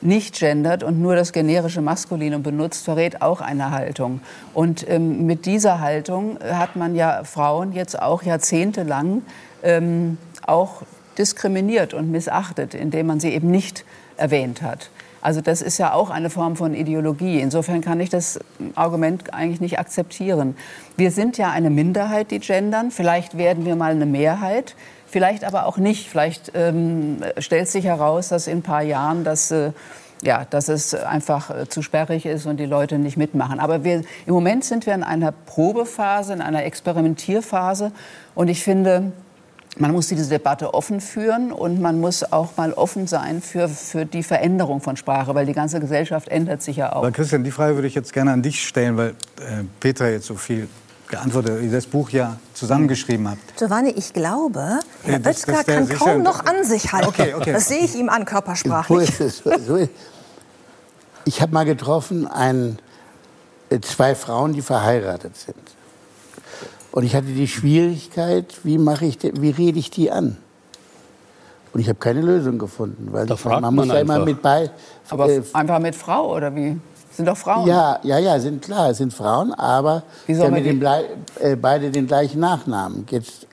nicht 0.00 0.38
gendert 0.38 0.82
und 0.82 1.00
nur 1.00 1.16
das 1.16 1.32
generische 1.32 1.80
Maskulinum 1.80 2.42
benutzt, 2.42 2.84
verrät 2.84 3.22
auch 3.22 3.40
eine 3.40 3.70
Haltung. 3.70 4.20
Und 4.54 4.88
ähm, 4.88 5.26
mit 5.26 5.46
dieser 5.46 5.80
Haltung 5.80 6.38
hat 6.42 6.76
man 6.76 6.94
ja 6.94 7.24
Frauen 7.24 7.72
jetzt 7.72 8.00
auch 8.00 8.22
jahrzehntelang 8.22 9.22
ähm, 9.62 10.18
auch 10.46 10.82
diskriminiert 11.18 11.94
und 11.94 12.10
missachtet, 12.10 12.74
indem 12.74 13.06
man 13.06 13.20
sie 13.20 13.30
eben 13.30 13.50
nicht 13.50 13.84
erwähnt 14.16 14.62
hat. 14.62 14.90
Also 15.22 15.40
das 15.40 15.62
ist 15.62 15.78
ja 15.78 15.92
auch 15.94 16.10
eine 16.10 16.30
Form 16.30 16.56
von 16.56 16.74
Ideologie. 16.74 17.40
Insofern 17.40 17.80
kann 17.80 18.00
ich 18.00 18.10
das 18.10 18.40
Argument 18.74 19.32
eigentlich 19.32 19.60
nicht 19.60 19.78
akzeptieren. 19.78 20.56
Wir 20.96 21.12
sind 21.12 21.38
ja 21.38 21.50
eine 21.50 21.70
Minderheit, 21.70 22.32
die 22.32 22.40
gendern. 22.40 22.90
Vielleicht 22.90 23.38
werden 23.38 23.64
wir 23.64 23.76
mal 23.76 23.92
eine 23.92 24.04
Mehrheit, 24.04 24.74
vielleicht 25.06 25.44
aber 25.44 25.66
auch 25.66 25.78
nicht. 25.78 26.08
Vielleicht 26.08 26.50
ähm, 26.54 27.18
stellt 27.38 27.68
sich 27.68 27.84
heraus, 27.84 28.28
dass 28.28 28.48
in 28.48 28.58
ein 28.58 28.62
paar 28.62 28.82
Jahren 28.82 29.22
das 29.22 29.52
äh, 29.52 29.70
ja, 30.22 30.46
dass 30.48 30.68
es 30.68 30.94
einfach 30.94 31.50
äh, 31.50 31.68
zu 31.68 31.82
sperrig 31.82 32.26
ist 32.26 32.46
und 32.46 32.58
die 32.58 32.66
Leute 32.66 32.98
nicht 32.98 33.16
mitmachen. 33.16 33.58
Aber 33.58 33.84
wir, 33.84 34.02
im 34.24 34.34
Moment 34.34 34.64
sind 34.64 34.86
wir 34.86 34.94
in 34.94 35.02
einer 35.02 35.32
Probephase, 35.32 36.32
in 36.32 36.40
einer 36.40 36.64
Experimentierphase. 36.64 37.90
Und 38.34 38.46
ich 38.48 38.62
finde, 38.62 39.12
man 39.78 39.92
muss 39.92 40.08
diese 40.08 40.28
Debatte 40.28 40.74
offen 40.74 41.00
führen 41.00 41.50
und 41.50 41.80
man 41.80 42.00
muss 42.00 42.30
auch 42.30 42.56
mal 42.56 42.72
offen 42.72 43.06
sein 43.06 43.40
für, 43.40 43.68
für 43.68 44.04
die 44.04 44.22
Veränderung 44.22 44.80
von 44.80 44.96
Sprache, 44.96 45.34
weil 45.34 45.46
die 45.46 45.54
ganze 45.54 45.80
Gesellschaft 45.80 46.28
ändert 46.28 46.62
sich 46.62 46.76
ja 46.76 46.92
auch. 46.92 46.98
Aber 46.98 47.12
Christian, 47.12 47.42
die 47.42 47.50
Frage 47.50 47.74
würde 47.74 47.88
ich 47.88 47.94
jetzt 47.94 48.12
gerne 48.12 48.32
an 48.32 48.42
dich 48.42 48.66
stellen, 48.66 48.96
weil 48.96 49.10
äh, 49.10 49.64
Petra 49.80 50.08
jetzt 50.08 50.26
so 50.26 50.34
viel 50.34 50.68
geantwortet, 51.08 51.62
ihr 51.62 51.70
das 51.70 51.86
Buch 51.86 52.10
ja 52.10 52.38
zusammengeschrieben 52.54 53.28
habt. 53.28 53.56
Giovanni, 53.56 53.90
ich 53.90 54.12
glaube, 54.12 54.80
Herr 55.04 55.20
ja, 55.20 55.26
Oetzger 55.26 55.64
kann 55.64 55.88
kaum 55.88 56.22
noch 56.22 56.44
an 56.44 56.64
sich 56.64 56.92
halten. 56.92 57.08
Okay, 57.08 57.34
okay. 57.34 57.52
Das 57.52 57.68
sehe 57.68 57.84
ich 57.84 57.94
ihm 57.94 58.08
an, 58.08 58.24
körpersprachlich. 58.24 59.10
Ich 61.24 61.40
habe 61.40 61.52
mal 61.52 61.64
getroffen 61.64 62.26
ein, 62.26 62.78
äh, 63.70 63.78
zwei 63.80 64.14
Frauen, 64.14 64.54
die 64.54 64.62
verheiratet 64.62 65.36
sind. 65.36 65.56
Und 66.92 67.04
ich 67.04 67.16
hatte 67.16 67.26
die 67.26 67.48
Schwierigkeit, 67.48 68.54
wie, 68.64 68.78
mache 68.78 69.06
ich, 69.06 69.18
wie 69.22 69.50
rede 69.50 69.78
ich 69.78 69.90
die 69.90 70.10
an? 70.10 70.36
Und 71.72 71.80
ich 71.80 71.88
habe 71.88 71.98
keine 71.98 72.20
Lösung 72.20 72.58
gefunden, 72.58 73.08
weil 73.10 73.26
da 73.26 73.34
fragt 73.34 73.62
man, 73.62 73.74
muss 73.74 73.88
ja 73.88 74.00
immer 74.00 74.18
mit 74.18 74.42
bei. 74.42 74.70
Aber 75.08 75.28
äh, 75.28 75.42
einfach 75.54 75.78
mit 75.78 75.94
Frau 75.94 76.36
oder 76.36 76.54
wie? 76.54 76.78
Sind 77.10 77.26
doch 77.26 77.36
Frauen. 77.36 77.66
Ja, 77.66 77.98
ja, 78.02 78.18
ja, 78.18 78.38
sind 78.38 78.62
klar, 78.62 78.94
sind 78.94 79.12
Frauen, 79.12 79.52
aber 79.54 80.02
sie 80.26 80.40
haben 80.40 80.54
äh, 80.56 81.56
beide 81.56 81.90
den 81.90 82.06
gleichen 82.06 82.40
Nachnamen. 82.40 83.06
Jetzt 83.10 83.46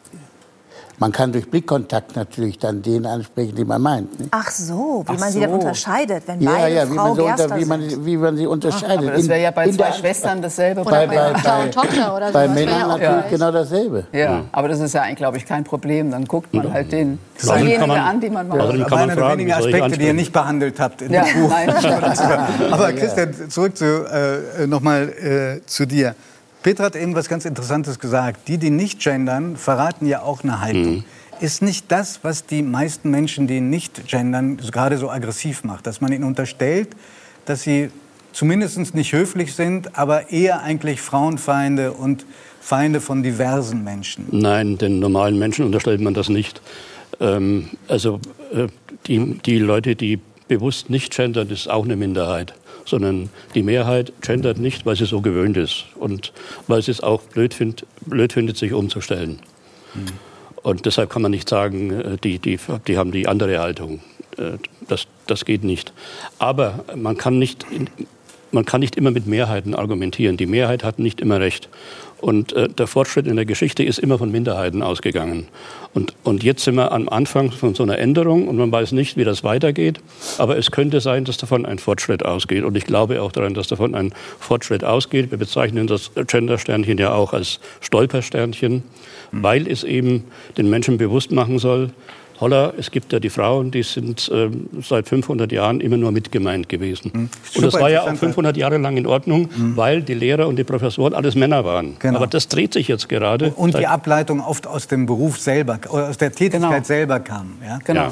man 1.00 1.13
kann 1.13 1.32
durch 1.32 1.50
Blickkontakt 1.50 2.15
natürlich 2.15 2.60
dann 2.60 2.82
den 2.82 3.06
ansprechen, 3.06 3.56
den 3.56 3.68
man 3.68 3.82
meint. 3.82 4.20
Nicht? 4.20 4.32
Ach 4.32 4.51
so, 4.51 5.03
wie 5.08 5.13
Ach 5.13 5.20
man 5.20 5.29
so. 5.29 5.34
sie 5.34 5.39
dann 5.39 5.53
unterscheidet, 5.53 6.24
wenn 6.27 6.41
ja, 6.41 6.51
beide 6.51 6.75
ja, 6.75 6.86
Frau 6.86 6.91
wie 6.91 6.96
man, 6.98 7.15
so 7.15 7.25
unter, 7.25 7.58
wie, 7.58 7.65
man, 7.65 8.06
wie 8.06 8.18
man 8.18 8.38
sie 8.38 8.48
unterscheidet. 8.48 8.98
Ach, 9.00 9.08
aber 9.08 9.12
das 9.12 9.27
wäre 9.29 9.41
ja 9.41 9.51
bei 9.51 9.65
in 9.65 9.74
zwei 9.74 9.91
Schwestern 9.94 10.41
dasselbe. 10.41 10.82
Oder 10.82 10.91
bei, 10.91 11.08
bei, 11.08 11.34
bei, 11.41 11.63
und 11.63 11.74
Tochter 11.74 12.15
oder 12.15 12.27
so. 12.27 12.34
Bei 12.34 12.48
Männern 12.50 12.88
natürlich 12.89 13.01
ja. 13.01 13.25
genau 13.29 13.51
dasselbe. 13.51 14.03
Ja, 14.12 14.44
aber 14.51 14.68
das 14.68 14.79
ist 14.82 14.94
ja 14.94 15.03
eigentlich, 15.03 15.18
glaube 15.18 15.38
ich, 15.38 15.46
kein 15.46 15.63
Problem. 15.63 16.12
Dann 16.12 16.25
guckt 16.25 16.53
man 16.53 16.74
halt 16.74 16.91
den, 16.91 17.18
diejenigen 17.41 17.91
an, 17.91 18.20
die 18.20 18.29
man 18.29 18.48
mag. 18.50 18.60
Also 18.60 18.84
kann 18.84 19.08
man 19.08 19.12
fragen, 19.12 19.39
wenigen 19.39 19.53
Aspekte, 19.53 19.98
die 19.98 20.06
ihr 20.06 20.13
nicht 20.13 20.34
behandelt 20.34 20.79
habt 20.79 21.01
in 21.01 21.13
ja, 21.13 21.24
dem 21.24 21.44
Buch. 21.44 21.50
Nein, 21.50 21.70
aber 22.72 22.91
Christian, 22.94 23.34
zurück 23.50 23.77
zu, 23.77 23.86
äh, 23.86 24.67
nochmal 24.67 25.10
äh, 25.10 25.65
zu 25.65 25.86
dir. 25.86 26.15
Petra 26.63 26.86
hat 26.86 26.95
eben 26.95 27.15
was 27.15 27.30
ganz 27.30 27.45
Interessantes 27.45 28.00
gesagt. 28.00 28.48
Die, 28.48 28.58
die 28.58 28.69
nicht 28.69 29.00
gendern, 29.00 29.56
verraten 29.56 30.06
ja 30.06 30.22
auch 30.22 30.43
eine 30.43 30.62
Haltung. 30.62 30.95
Mhm. 30.98 31.04
Ist 31.39 31.62
nicht 31.62 31.86
das, 31.89 32.19
was 32.24 32.45
die 32.45 32.62
meisten 32.62 33.10
Menschen, 33.10 33.48
die 33.48 33.62
nicht 33.62 34.08
gendern, 34.08 34.58
gerade 34.58 34.98
so 34.98 35.10
aggressiv 35.10 35.63
macht? 35.63 35.88
Dass 35.88 36.02
man 36.02 36.12
ihnen 36.12 36.26
unterstellt, 36.26 36.89
dass 37.45 37.62
sie 37.62 37.91
zumindest 38.34 38.93
nicht 38.93 39.13
höflich 39.13 39.56
sind, 39.56 39.98
aber 39.98 40.32
eher 40.32 40.62
eigentlich 40.62 41.00
Frauenfeinde 41.00 41.93
und 41.93 42.26
Feinde 42.60 43.00
von 43.00 43.24
diversen 43.24 43.86
Menschen? 43.86 44.28
Nein, 44.32 44.78
den 44.78 45.00
normalen 45.00 45.39
Menschen 45.39 45.63
unterstellt 45.65 46.02
man 46.02 46.13
das 46.13 46.28
nicht. 46.28 46.62
Ähm, 47.22 47.69
also 47.88 48.19
äh, 48.54 48.67
die, 49.08 49.39
die 49.45 49.60
Leute, 49.60 49.95
die 49.95 50.19
bewusst 50.50 50.89
nicht 50.89 51.15
gendern, 51.15 51.50
ist 51.50 51.69
auch 51.69 51.86
eine 51.86 51.95
Minderheit 51.95 52.54
sondern 52.89 53.30
die 53.56 53.63
Mehrheit 53.63 54.13
gendert 54.21 54.58
nicht, 54.58 54.86
weil 54.86 54.95
sie 54.95 55.06
so 55.06 55.21
gewöhnt 55.21 55.58
ist 55.58 55.86
und 55.95 56.34
weil 56.67 56.82
sie 56.82 56.91
es 56.91 57.02
auch 57.02 57.21
blöd, 57.21 57.54
find, 57.54 57.86
blöd 58.06 58.34
findet, 58.34 58.58
sich 58.58 58.73
umzustellen. 58.73 59.39
Mhm. 59.93 60.06
Und 60.62 60.86
deshalb 60.86 61.10
kann 61.10 61.21
man 61.21 61.32
nicht 61.32 61.47
sagen, 61.47 61.91
äh, 61.91 62.17
die, 62.17 62.39
die, 62.39 62.60
die 62.88 62.97
haben 62.97 63.12
die 63.12 63.28
andere 63.28 63.60
Haltung. 63.60 64.02
Äh, 64.38 64.58
das, 64.88 65.08
das 65.28 65.45
geht 65.45 65.63
nicht. 65.63 65.93
Aber 66.38 66.84
man 66.95 67.17
kann 67.17 67.39
nicht, 67.39 67.65
man 68.52 68.66
kann 68.66 68.82
nicht 68.82 68.96
immer 68.96 69.12
mit 69.12 69.28
Mehrheiten 69.28 69.76
argumentieren. 69.76 70.38
Die 70.38 70.46
Mehrheit 70.46 70.84
hat 70.84 71.00
nicht 71.00 71.22
immer 71.22 71.40
recht. 71.40 71.70
Und 72.22 72.52
äh, 72.54 72.68
der 72.68 72.88
Fortschritt 72.88 73.28
in 73.28 73.38
der 73.38 73.46
Geschichte 73.46 73.84
ist 73.84 73.98
immer 73.98 74.18
von 74.18 74.32
Minderheiten 74.32 74.84
ausgegangen. 74.84 75.48
Und, 75.94 76.14
und 76.24 76.44
jetzt 76.44 76.64
sind 76.66 76.76
wir 76.76 76.92
am 76.92 77.08
Anfang 77.08 77.52
von 77.52 77.76
so 77.76 77.84
einer 77.84 77.98
Änderung 77.98 78.48
und 78.48 78.58
man 78.58 78.72
weiß 78.72 78.92
nicht, 78.92 79.16
wie 79.16 79.24
das 79.24 79.44
weitergeht. 79.44 80.02
Aber 80.38 80.58
es 80.58 80.72
könnte 80.72 81.00
sein, 81.00 81.24
dass 81.24 81.38
davon 81.38 81.66
ein 81.66 81.80
Fortschritt 81.80 82.26
ausgeht. 82.26 82.64
Und 82.64 82.76
ich 82.76 82.86
glaube 82.86 83.22
auch 83.22 83.32
daran, 83.32 83.54
dass 83.54 83.68
davon 83.68 83.96
ein 83.96 84.14
Fortschritt 84.40 84.84
ausgeht. 84.84 85.32
Wir 85.32 85.38
bezeichnen 85.38 85.88
das 85.88 86.12
Gender-Sternchen 86.14 86.98
ja 86.98 87.14
auch 87.14 87.34
als 87.34 87.60
Stolpersternchen, 87.80 88.84
mhm. 89.32 89.44
weil 89.44 89.68
es 89.68 89.84
eben 89.84 90.26
den 90.58 90.70
Menschen 90.70 90.98
bewusst 90.98 91.32
machen 91.32 91.58
soll, 91.58 91.92
Holla, 92.39 92.73
es 92.78 92.89
gibt 92.91 93.12
ja 93.12 93.19
die 93.19 93.30
Frauen, 93.30 93.71
die 93.71 93.84
sind 93.84 94.30
äh, 94.30 94.49
seit 94.82 95.08
500 95.08 95.52
Jahren 95.52 95.82
immer 95.82 95.97
nur 95.97 96.12
mitgemeint 96.12 96.69
gewesen. 96.69 97.12
Mhm. 97.13 97.30
Und 97.56 97.65
das 97.65 97.73
war 97.73 97.89
ja 97.89 98.04
auch 98.04 98.15
500 98.15 98.56
Jahre 98.56 98.78
lang 98.78 98.95
in 98.97 99.06
Ordnung, 99.06 99.49
mhm. 99.56 99.75
weil 99.75 100.02
die 100.02 100.13
Lehrer 100.13 100.47
und 100.47 100.56
die 100.56 100.63
Professoren 100.63 101.13
alles 101.13 101.36
Männer 101.36 101.65
waren. 101.65 101.97
Genau. 101.99 102.17
Aber 102.17 102.28
das 102.28 102.47
dreht 102.47 102.73
sich 102.73 102.88
jetzt 102.88 103.10
gerade. 103.10 103.52
Und 103.52 103.78
die 103.78 103.88
Ableitung 103.88 104.39
oft 104.39 104.67
aus 104.67 104.88
dem 104.88 105.06
Beruf 105.06 105.38
selber, 105.39 105.80
aus 105.89 106.17
der 106.17 106.32
Tätigkeit 106.32 106.62
genau. 106.62 106.84
selber 106.84 107.19
kam. 107.19 107.58
Ja? 107.65 107.80
Genau. 107.84 108.04
Ja. 108.04 108.12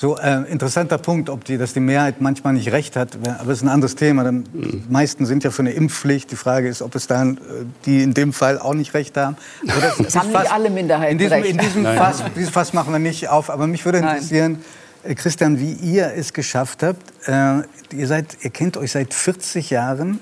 So 0.00 0.16
äh, 0.16 0.44
interessanter 0.48 0.96
Punkt, 0.96 1.28
ob 1.28 1.44
die, 1.44 1.58
dass 1.58 1.72
die 1.72 1.80
Mehrheit 1.80 2.20
manchmal 2.20 2.52
nicht 2.52 2.70
recht 2.70 2.94
hat, 2.94 3.18
aber 3.40 3.50
es 3.50 3.58
ist 3.58 3.64
ein 3.64 3.68
anderes 3.68 3.96
Thema. 3.96 4.22
Dann, 4.22 4.44
die 4.52 4.84
meisten 4.88 5.26
sind 5.26 5.42
ja 5.42 5.50
für 5.50 5.62
eine 5.62 5.72
Impfpflicht. 5.72 6.30
Die 6.30 6.36
Frage 6.36 6.68
ist, 6.68 6.82
ob 6.82 6.94
es 6.94 7.08
dann 7.08 7.38
äh, 7.38 7.40
die 7.84 8.04
in 8.04 8.14
dem 8.14 8.32
Fall 8.32 8.60
auch 8.60 8.74
nicht 8.74 8.94
recht 8.94 9.16
haben. 9.16 9.36
Oder 9.64 9.88
das, 9.88 9.96
das 9.96 10.16
haben 10.16 10.30
fast, 10.30 10.44
nicht 10.44 10.52
alle 10.52 10.70
Minderheiten 10.70 11.10
in 11.10 11.18
diesem, 11.18 11.32
recht. 11.32 11.50
In 11.50 11.58
diesem 11.58 11.84
Fass, 11.84 12.22
dieses 12.36 12.50
Fass 12.50 12.72
machen 12.72 12.92
wir 12.92 13.00
nicht 13.00 13.28
auf. 13.28 13.50
Aber 13.50 13.66
mich 13.66 13.84
würde 13.84 13.98
interessieren, 13.98 14.58
Nein. 15.02 15.10
Äh, 15.10 15.14
Christian, 15.16 15.58
wie 15.58 15.72
ihr 15.72 16.12
es 16.16 16.32
geschafft 16.32 16.84
habt. 16.84 17.02
Äh, 17.26 17.62
ihr, 17.96 18.06
seid, 18.06 18.36
ihr 18.42 18.50
kennt 18.50 18.76
euch 18.76 18.92
seit 18.92 19.12
40 19.12 19.70
Jahren. 19.70 20.20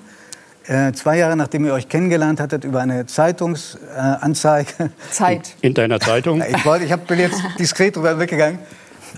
Äh, 0.69 0.93
zwei 0.93 1.19
Jahre 1.19 1.37
nachdem 1.37 1.67
ihr 1.67 1.75
euch 1.75 1.91
kennengelernt 1.91 2.41
hattet 2.41 2.65
über 2.65 2.81
eine 2.81 3.05
Zeitungsanzeige. 3.05 4.91
Zeit. 5.11 5.55
In 5.61 5.75
deiner 5.75 6.01
Zeitung? 6.01 6.43
Ich, 6.43 6.65
wollte, 6.65 6.87
ich 6.87 6.97
bin 6.97 7.19
jetzt 7.19 7.43
diskret 7.59 7.95
drüber 7.95 8.19
weggegangen. 8.19 8.59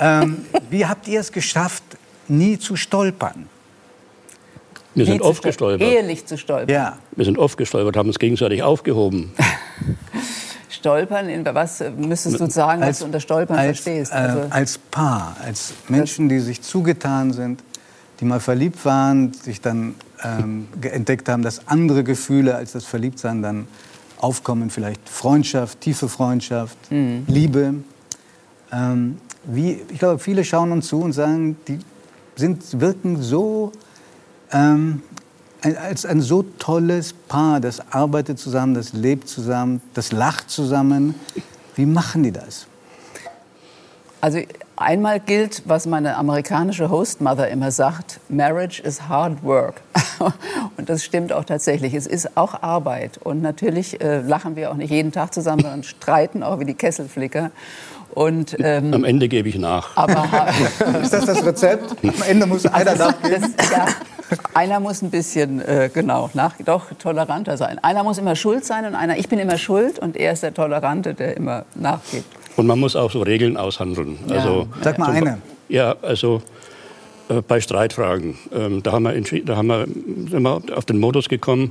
Ähm, 0.00 0.44
wie 0.70 0.86
habt 0.86 1.08
ihr 1.08 1.20
es 1.20 1.32
geschafft, 1.32 1.82
nie 2.28 2.58
zu 2.58 2.76
stolpern? 2.76 3.48
Wir 4.94 5.06
sind 5.06 5.22
oft 5.22 5.42
gestolpert. 5.42 5.86
Ehelich 5.86 6.26
zu 6.26 6.36
stolpern. 6.36 6.68
Ja. 6.68 6.98
Wir 7.14 7.24
sind 7.24 7.38
oft 7.38 7.56
gestolpert, 7.56 7.96
haben 7.96 8.08
uns 8.08 8.18
gegenseitig 8.18 8.62
aufgehoben. 8.62 9.32
Stolpern, 10.70 11.28
in 11.28 11.44
was 11.44 11.82
müsstest 11.96 12.38
du 12.38 12.48
sagen, 12.48 12.82
als, 12.82 12.96
was 12.96 12.98
du 13.00 13.04
unter 13.06 13.20
Stolpern 13.20 13.58
als, 13.58 13.80
verstehst? 13.80 14.12
Äh, 14.12 14.16
also, 14.16 14.40
als 14.50 14.78
Paar, 14.78 15.36
als 15.44 15.72
Menschen, 15.88 16.28
die 16.28 16.38
sich 16.38 16.62
zugetan 16.62 17.32
sind, 17.32 17.62
die 18.20 18.24
mal 18.24 18.38
verliebt 18.38 18.84
waren, 18.84 19.32
sich 19.32 19.60
dann 19.60 19.94
ähm, 20.22 20.68
entdeckt 20.82 21.28
haben, 21.28 21.42
dass 21.42 21.66
andere 21.66 22.04
Gefühle 22.04 22.54
als 22.54 22.72
das 22.72 22.84
Verliebtsein 22.84 23.42
dann 23.42 23.68
aufkommen, 24.18 24.70
vielleicht 24.70 25.08
Freundschaft, 25.08 25.80
tiefe 25.80 26.08
Freundschaft, 26.08 26.76
mhm. 26.90 27.24
Liebe. 27.26 27.74
Ähm, 28.72 29.18
wie, 29.48 29.80
ich 29.90 29.98
glaube, 29.98 30.18
viele 30.18 30.44
schauen 30.44 30.72
uns 30.72 30.88
zu 30.88 31.00
und 31.00 31.12
sagen, 31.12 31.56
die 31.66 31.78
sind, 32.36 32.80
wirken 32.80 33.20
so 33.20 33.72
ähm, 34.52 35.02
als 35.62 36.06
ein 36.06 36.20
so 36.20 36.42
tolles 36.42 37.12
Paar, 37.12 37.60
das 37.60 37.80
arbeitet 37.92 38.38
zusammen, 38.38 38.74
das 38.74 38.92
lebt 38.92 39.28
zusammen, 39.28 39.80
das 39.94 40.12
lacht 40.12 40.50
zusammen. 40.50 41.14
Wie 41.74 41.86
machen 41.86 42.22
die 42.22 42.32
das? 42.32 42.66
Also 44.20 44.40
einmal 44.76 45.20
gilt, 45.20 45.62
was 45.66 45.86
meine 45.86 46.16
amerikanische 46.16 46.90
Hostmother 46.90 47.48
immer 47.48 47.70
sagt, 47.70 48.20
Marriage 48.28 48.82
is 48.82 49.08
hard 49.08 49.42
work. 49.42 49.80
Und 50.76 50.88
das 50.88 51.04
stimmt 51.04 51.32
auch 51.32 51.44
tatsächlich. 51.44 51.94
Es 51.94 52.06
ist 52.06 52.36
auch 52.36 52.62
Arbeit. 52.62 53.18
Und 53.18 53.42
natürlich 53.42 54.00
äh, 54.00 54.20
lachen 54.20 54.56
wir 54.56 54.70
auch 54.70 54.76
nicht 54.76 54.90
jeden 54.90 55.12
Tag 55.12 55.32
zusammen, 55.32 55.62
sondern 55.62 55.82
streiten 55.84 56.42
auch 56.42 56.58
wie 56.58 56.64
die 56.64 56.74
Kesselflicker. 56.74 57.50
Und, 58.18 58.56
ähm, 58.58 58.92
Am 58.92 59.04
Ende 59.04 59.28
gebe 59.28 59.48
ich 59.48 59.58
nach. 59.58 59.96
Aber, 59.96 60.26
ist 61.02 61.12
das 61.12 61.24
das 61.24 61.46
Rezept? 61.46 61.94
Am 62.02 62.22
Ende 62.26 62.46
muss 62.46 62.66
einer 62.66 62.90
also, 62.90 63.04
nachgeben? 63.04 63.54
Das, 63.56 63.70
ja, 63.70 63.86
einer 64.54 64.80
muss 64.80 65.02
ein 65.02 65.10
bisschen, 65.10 65.60
äh, 65.60 65.88
genau, 65.94 66.28
nach, 66.34 66.56
doch 66.64 66.86
toleranter 66.98 67.56
sein. 67.56 67.78
Einer 67.78 68.02
muss 68.02 68.18
immer 68.18 68.34
schuld 68.34 68.64
sein 68.64 68.86
und 68.86 68.96
einer, 68.96 69.16
ich 69.18 69.28
bin 69.28 69.38
immer 69.38 69.56
schuld 69.56 70.00
und 70.00 70.16
er 70.16 70.32
ist 70.32 70.42
der 70.42 70.52
Tolerante, 70.52 71.14
der 71.14 71.36
immer 71.36 71.64
nachgibt. 71.76 72.24
Und 72.56 72.66
man 72.66 72.80
muss 72.80 72.96
auch 72.96 73.12
so 73.12 73.22
Regeln 73.22 73.56
aushandeln. 73.56 74.18
Ja. 74.26 74.34
Also, 74.34 74.66
Sag 74.82 74.98
mal 74.98 75.12
eine. 75.12 75.38
Ja, 75.68 75.94
also 76.02 76.42
äh, 77.28 77.40
bei 77.40 77.60
Streitfragen, 77.60 78.36
ähm, 78.52 78.82
da, 78.82 78.90
haben 78.90 79.04
wir 79.04 79.44
da 79.44 79.56
haben 79.56 79.68
wir, 79.68 79.86
sind 79.86 80.42
wir 80.42 80.60
auf 80.74 80.86
den 80.86 80.98
Modus 80.98 81.28
gekommen, 81.28 81.70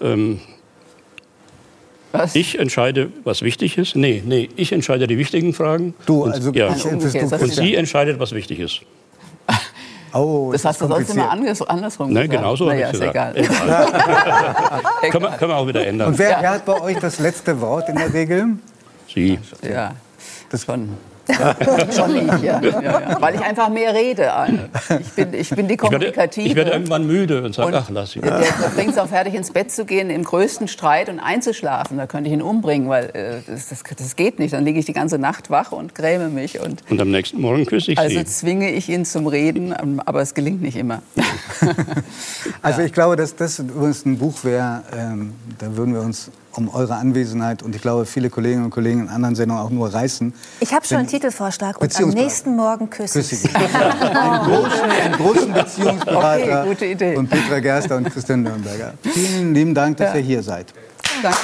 ähm, 0.00 0.40
was? 2.14 2.34
Ich 2.34 2.58
entscheide, 2.58 3.10
was 3.24 3.42
wichtig 3.42 3.76
ist. 3.78 3.96
Nee, 3.96 4.22
nee, 4.24 4.48
ich 4.56 4.72
entscheide 4.72 5.06
die 5.06 5.18
wichtigen 5.18 5.52
Fragen. 5.52 5.94
Du, 6.06 6.24
also 6.24 6.48
und, 6.48 6.56
ja. 6.56 6.68
und 6.68 7.00
sie 7.00 7.74
entscheidet, 7.74 8.18
was 8.18 8.32
wichtig 8.32 8.60
ist. 8.60 8.80
Oh, 10.16 10.50
das, 10.52 10.62
das 10.62 10.68
hast 10.68 10.82
du 10.82 10.86
sonst 10.86 11.10
immer 11.10 11.28
anders, 11.28 11.60
andersrum 11.62 12.12
Nein, 12.12 12.30
genau 12.30 12.54
so 12.54 12.66
naja, 12.66 12.90
ist 12.90 13.00
egal. 13.00 13.36
egal. 13.36 13.52
können, 15.10 15.24
wir, 15.24 15.30
können, 15.30 15.50
wir, 15.50 15.56
auch 15.56 15.66
wieder 15.66 15.84
ändern. 15.84 16.10
Und 16.10 16.18
wer, 16.20 16.30
ja. 16.30 16.38
wer, 16.40 16.50
hat 16.50 16.64
bei 16.64 16.80
euch 16.80 16.98
das 17.00 17.18
letzte 17.18 17.60
Wort 17.60 17.88
in 17.88 17.96
der 17.96 18.14
Regel? 18.14 18.50
Sie. 19.12 19.40
Ja, 19.68 19.96
das 20.50 20.62
von 20.62 20.90
Schon 21.96 22.16
ich, 22.16 22.42
ja. 22.42 22.60
Ja, 22.60 22.80
ja. 22.80 23.16
Weil 23.20 23.34
ich 23.34 23.40
einfach 23.40 23.68
mehr 23.68 23.94
rede. 23.94 24.30
Ich 25.00 25.10
bin, 25.12 25.34
ich 25.34 25.50
bin 25.50 25.68
die 25.68 25.76
Kommunikative. 25.76 26.46
Ich 26.46 26.54
werde, 26.54 26.72
irgendwann 26.72 27.06
müde 27.06 27.42
und 27.42 27.54
sage, 27.54 27.76
ach, 27.76 27.88
lass 27.90 28.14
ihn. 28.16 28.22
Der, 28.22 28.40
der 28.40 28.68
bringt 28.74 28.90
es 28.90 28.98
auch 28.98 29.08
fertig, 29.08 29.34
ins 29.34 29.50
Bett 29.50 29.70
zu 29.70 29.84
gehen, 29.84 30.10
im 30.10 30.24
größten 30.24 30.68
Streit 30.68 31.08
und 31.08 31.20
einzuschlafen. 31.20 31.96
Da 31.96 32.06
könnte 32.06 32.28
ich 32.28 32.34
ihn 32.34 32.42
umbringen, 32.42 32.88
weil 32.88 33.10
äh, 33.14 33.50
das, 33.50 33.68
das, 33.68 33.82
das, 33.96 34.16
geht 34.16 34.38
nicht. 34.38 34.52
Dann 34.52 34.64
liege 34.64 34.78
ich 34.78 34.86
die 34.86 34.92
ganze 34.92 35.18
Nacht 35.18 35.50
wach 35.50 35.72
und 35.72 35.94
gräme 35.94 36.28
mich. 36.28 36.60
Und, 36.60 36.82
und 36.90 37.00
am 37.00 37.10
nächsten 37.10 37.40
Morgen 37.40 37.64
küsse 37.64 37.92
ich 37.92 37.98
also 37.98 38.10
Sie. 38.10 38.18
Also 38.18 38.30
zwinge 38.30 38.70
ich 38.70 38.88
ihn 38.88 39.04
zum 39.04 39.26
Reden, 39.26 39.72
aber 40.00 40.20
es 40.20 40.34
gelingt 40.34 40.62
nicht 40.62 40.76
immer. 40.76 41.02
also 42.62 42.82
ich 42.82 42.92
glaube, 42.92 43.16
dass 43.16 43.34
das 43.34 43.58
übrigens 43.58 44.04
ein 44.04 44.18
Buch 44.18 44.44
wäre, 44.44 44.82
ähm, 44.96 45.32
da 45.58 45.76
würden 45.76 45.94
wir 45.94 46.02
uns 46.02 46.30
um 46.56 46.68
eure 46.68 46.96
Anwesenheit 46.96 47.62
und 47.62 47.74
ich 47.74 47.82
glaube, 47.82 48.06
viele 48.06 48.30
Kolleginnen 48.30 48.64
und 48.64 48.70
Kollegen 48.70 49.00
in 49.00 49.08
anderen 49.08 49.34
Sendungen 49.34 49.62
auch 49.62 49.70
nur 49.70 49.92
reißen. 49.92 50.32
Ich 50.60 50.72
habe 50.72 50.86
schon 50.86 50.98
einen 50.98 51.08
Titelvorschlag 51.08 51.80
und 51.80 51.96
am 52.00 52.08
nächsten 52.10 52.56
Morgen 52.56 52.90
küsse 52.90 53.20
ich 53.20 53.26
Sie. 53.26 53.48
einen, 53.54 54.44
großen, 54.44 54.90
einen 54.90 55.14
großen 55.14 55.52
Beziehungsberater 55.52 56.60
okay, 56.60 56.68
gute 56.68 56.86
Idee. 56.86 57.16
und 57.16 57.28
Petra 57.28 57.60
Gerster 57.60 57.96
und 57.96 58.10
Christian 58.10 58.42
Nürnberger. 58.42 58.94
Vielen 59.02 59.54
lieben 59.54 59.74
Dank, 59.74 59.96
dass 59.96 60.10
ja. 60.10 60.16
ihr 60.16 60.22
hier 60.22 60.42
seid. 60.42 60.72
Danke. 61.22 61.38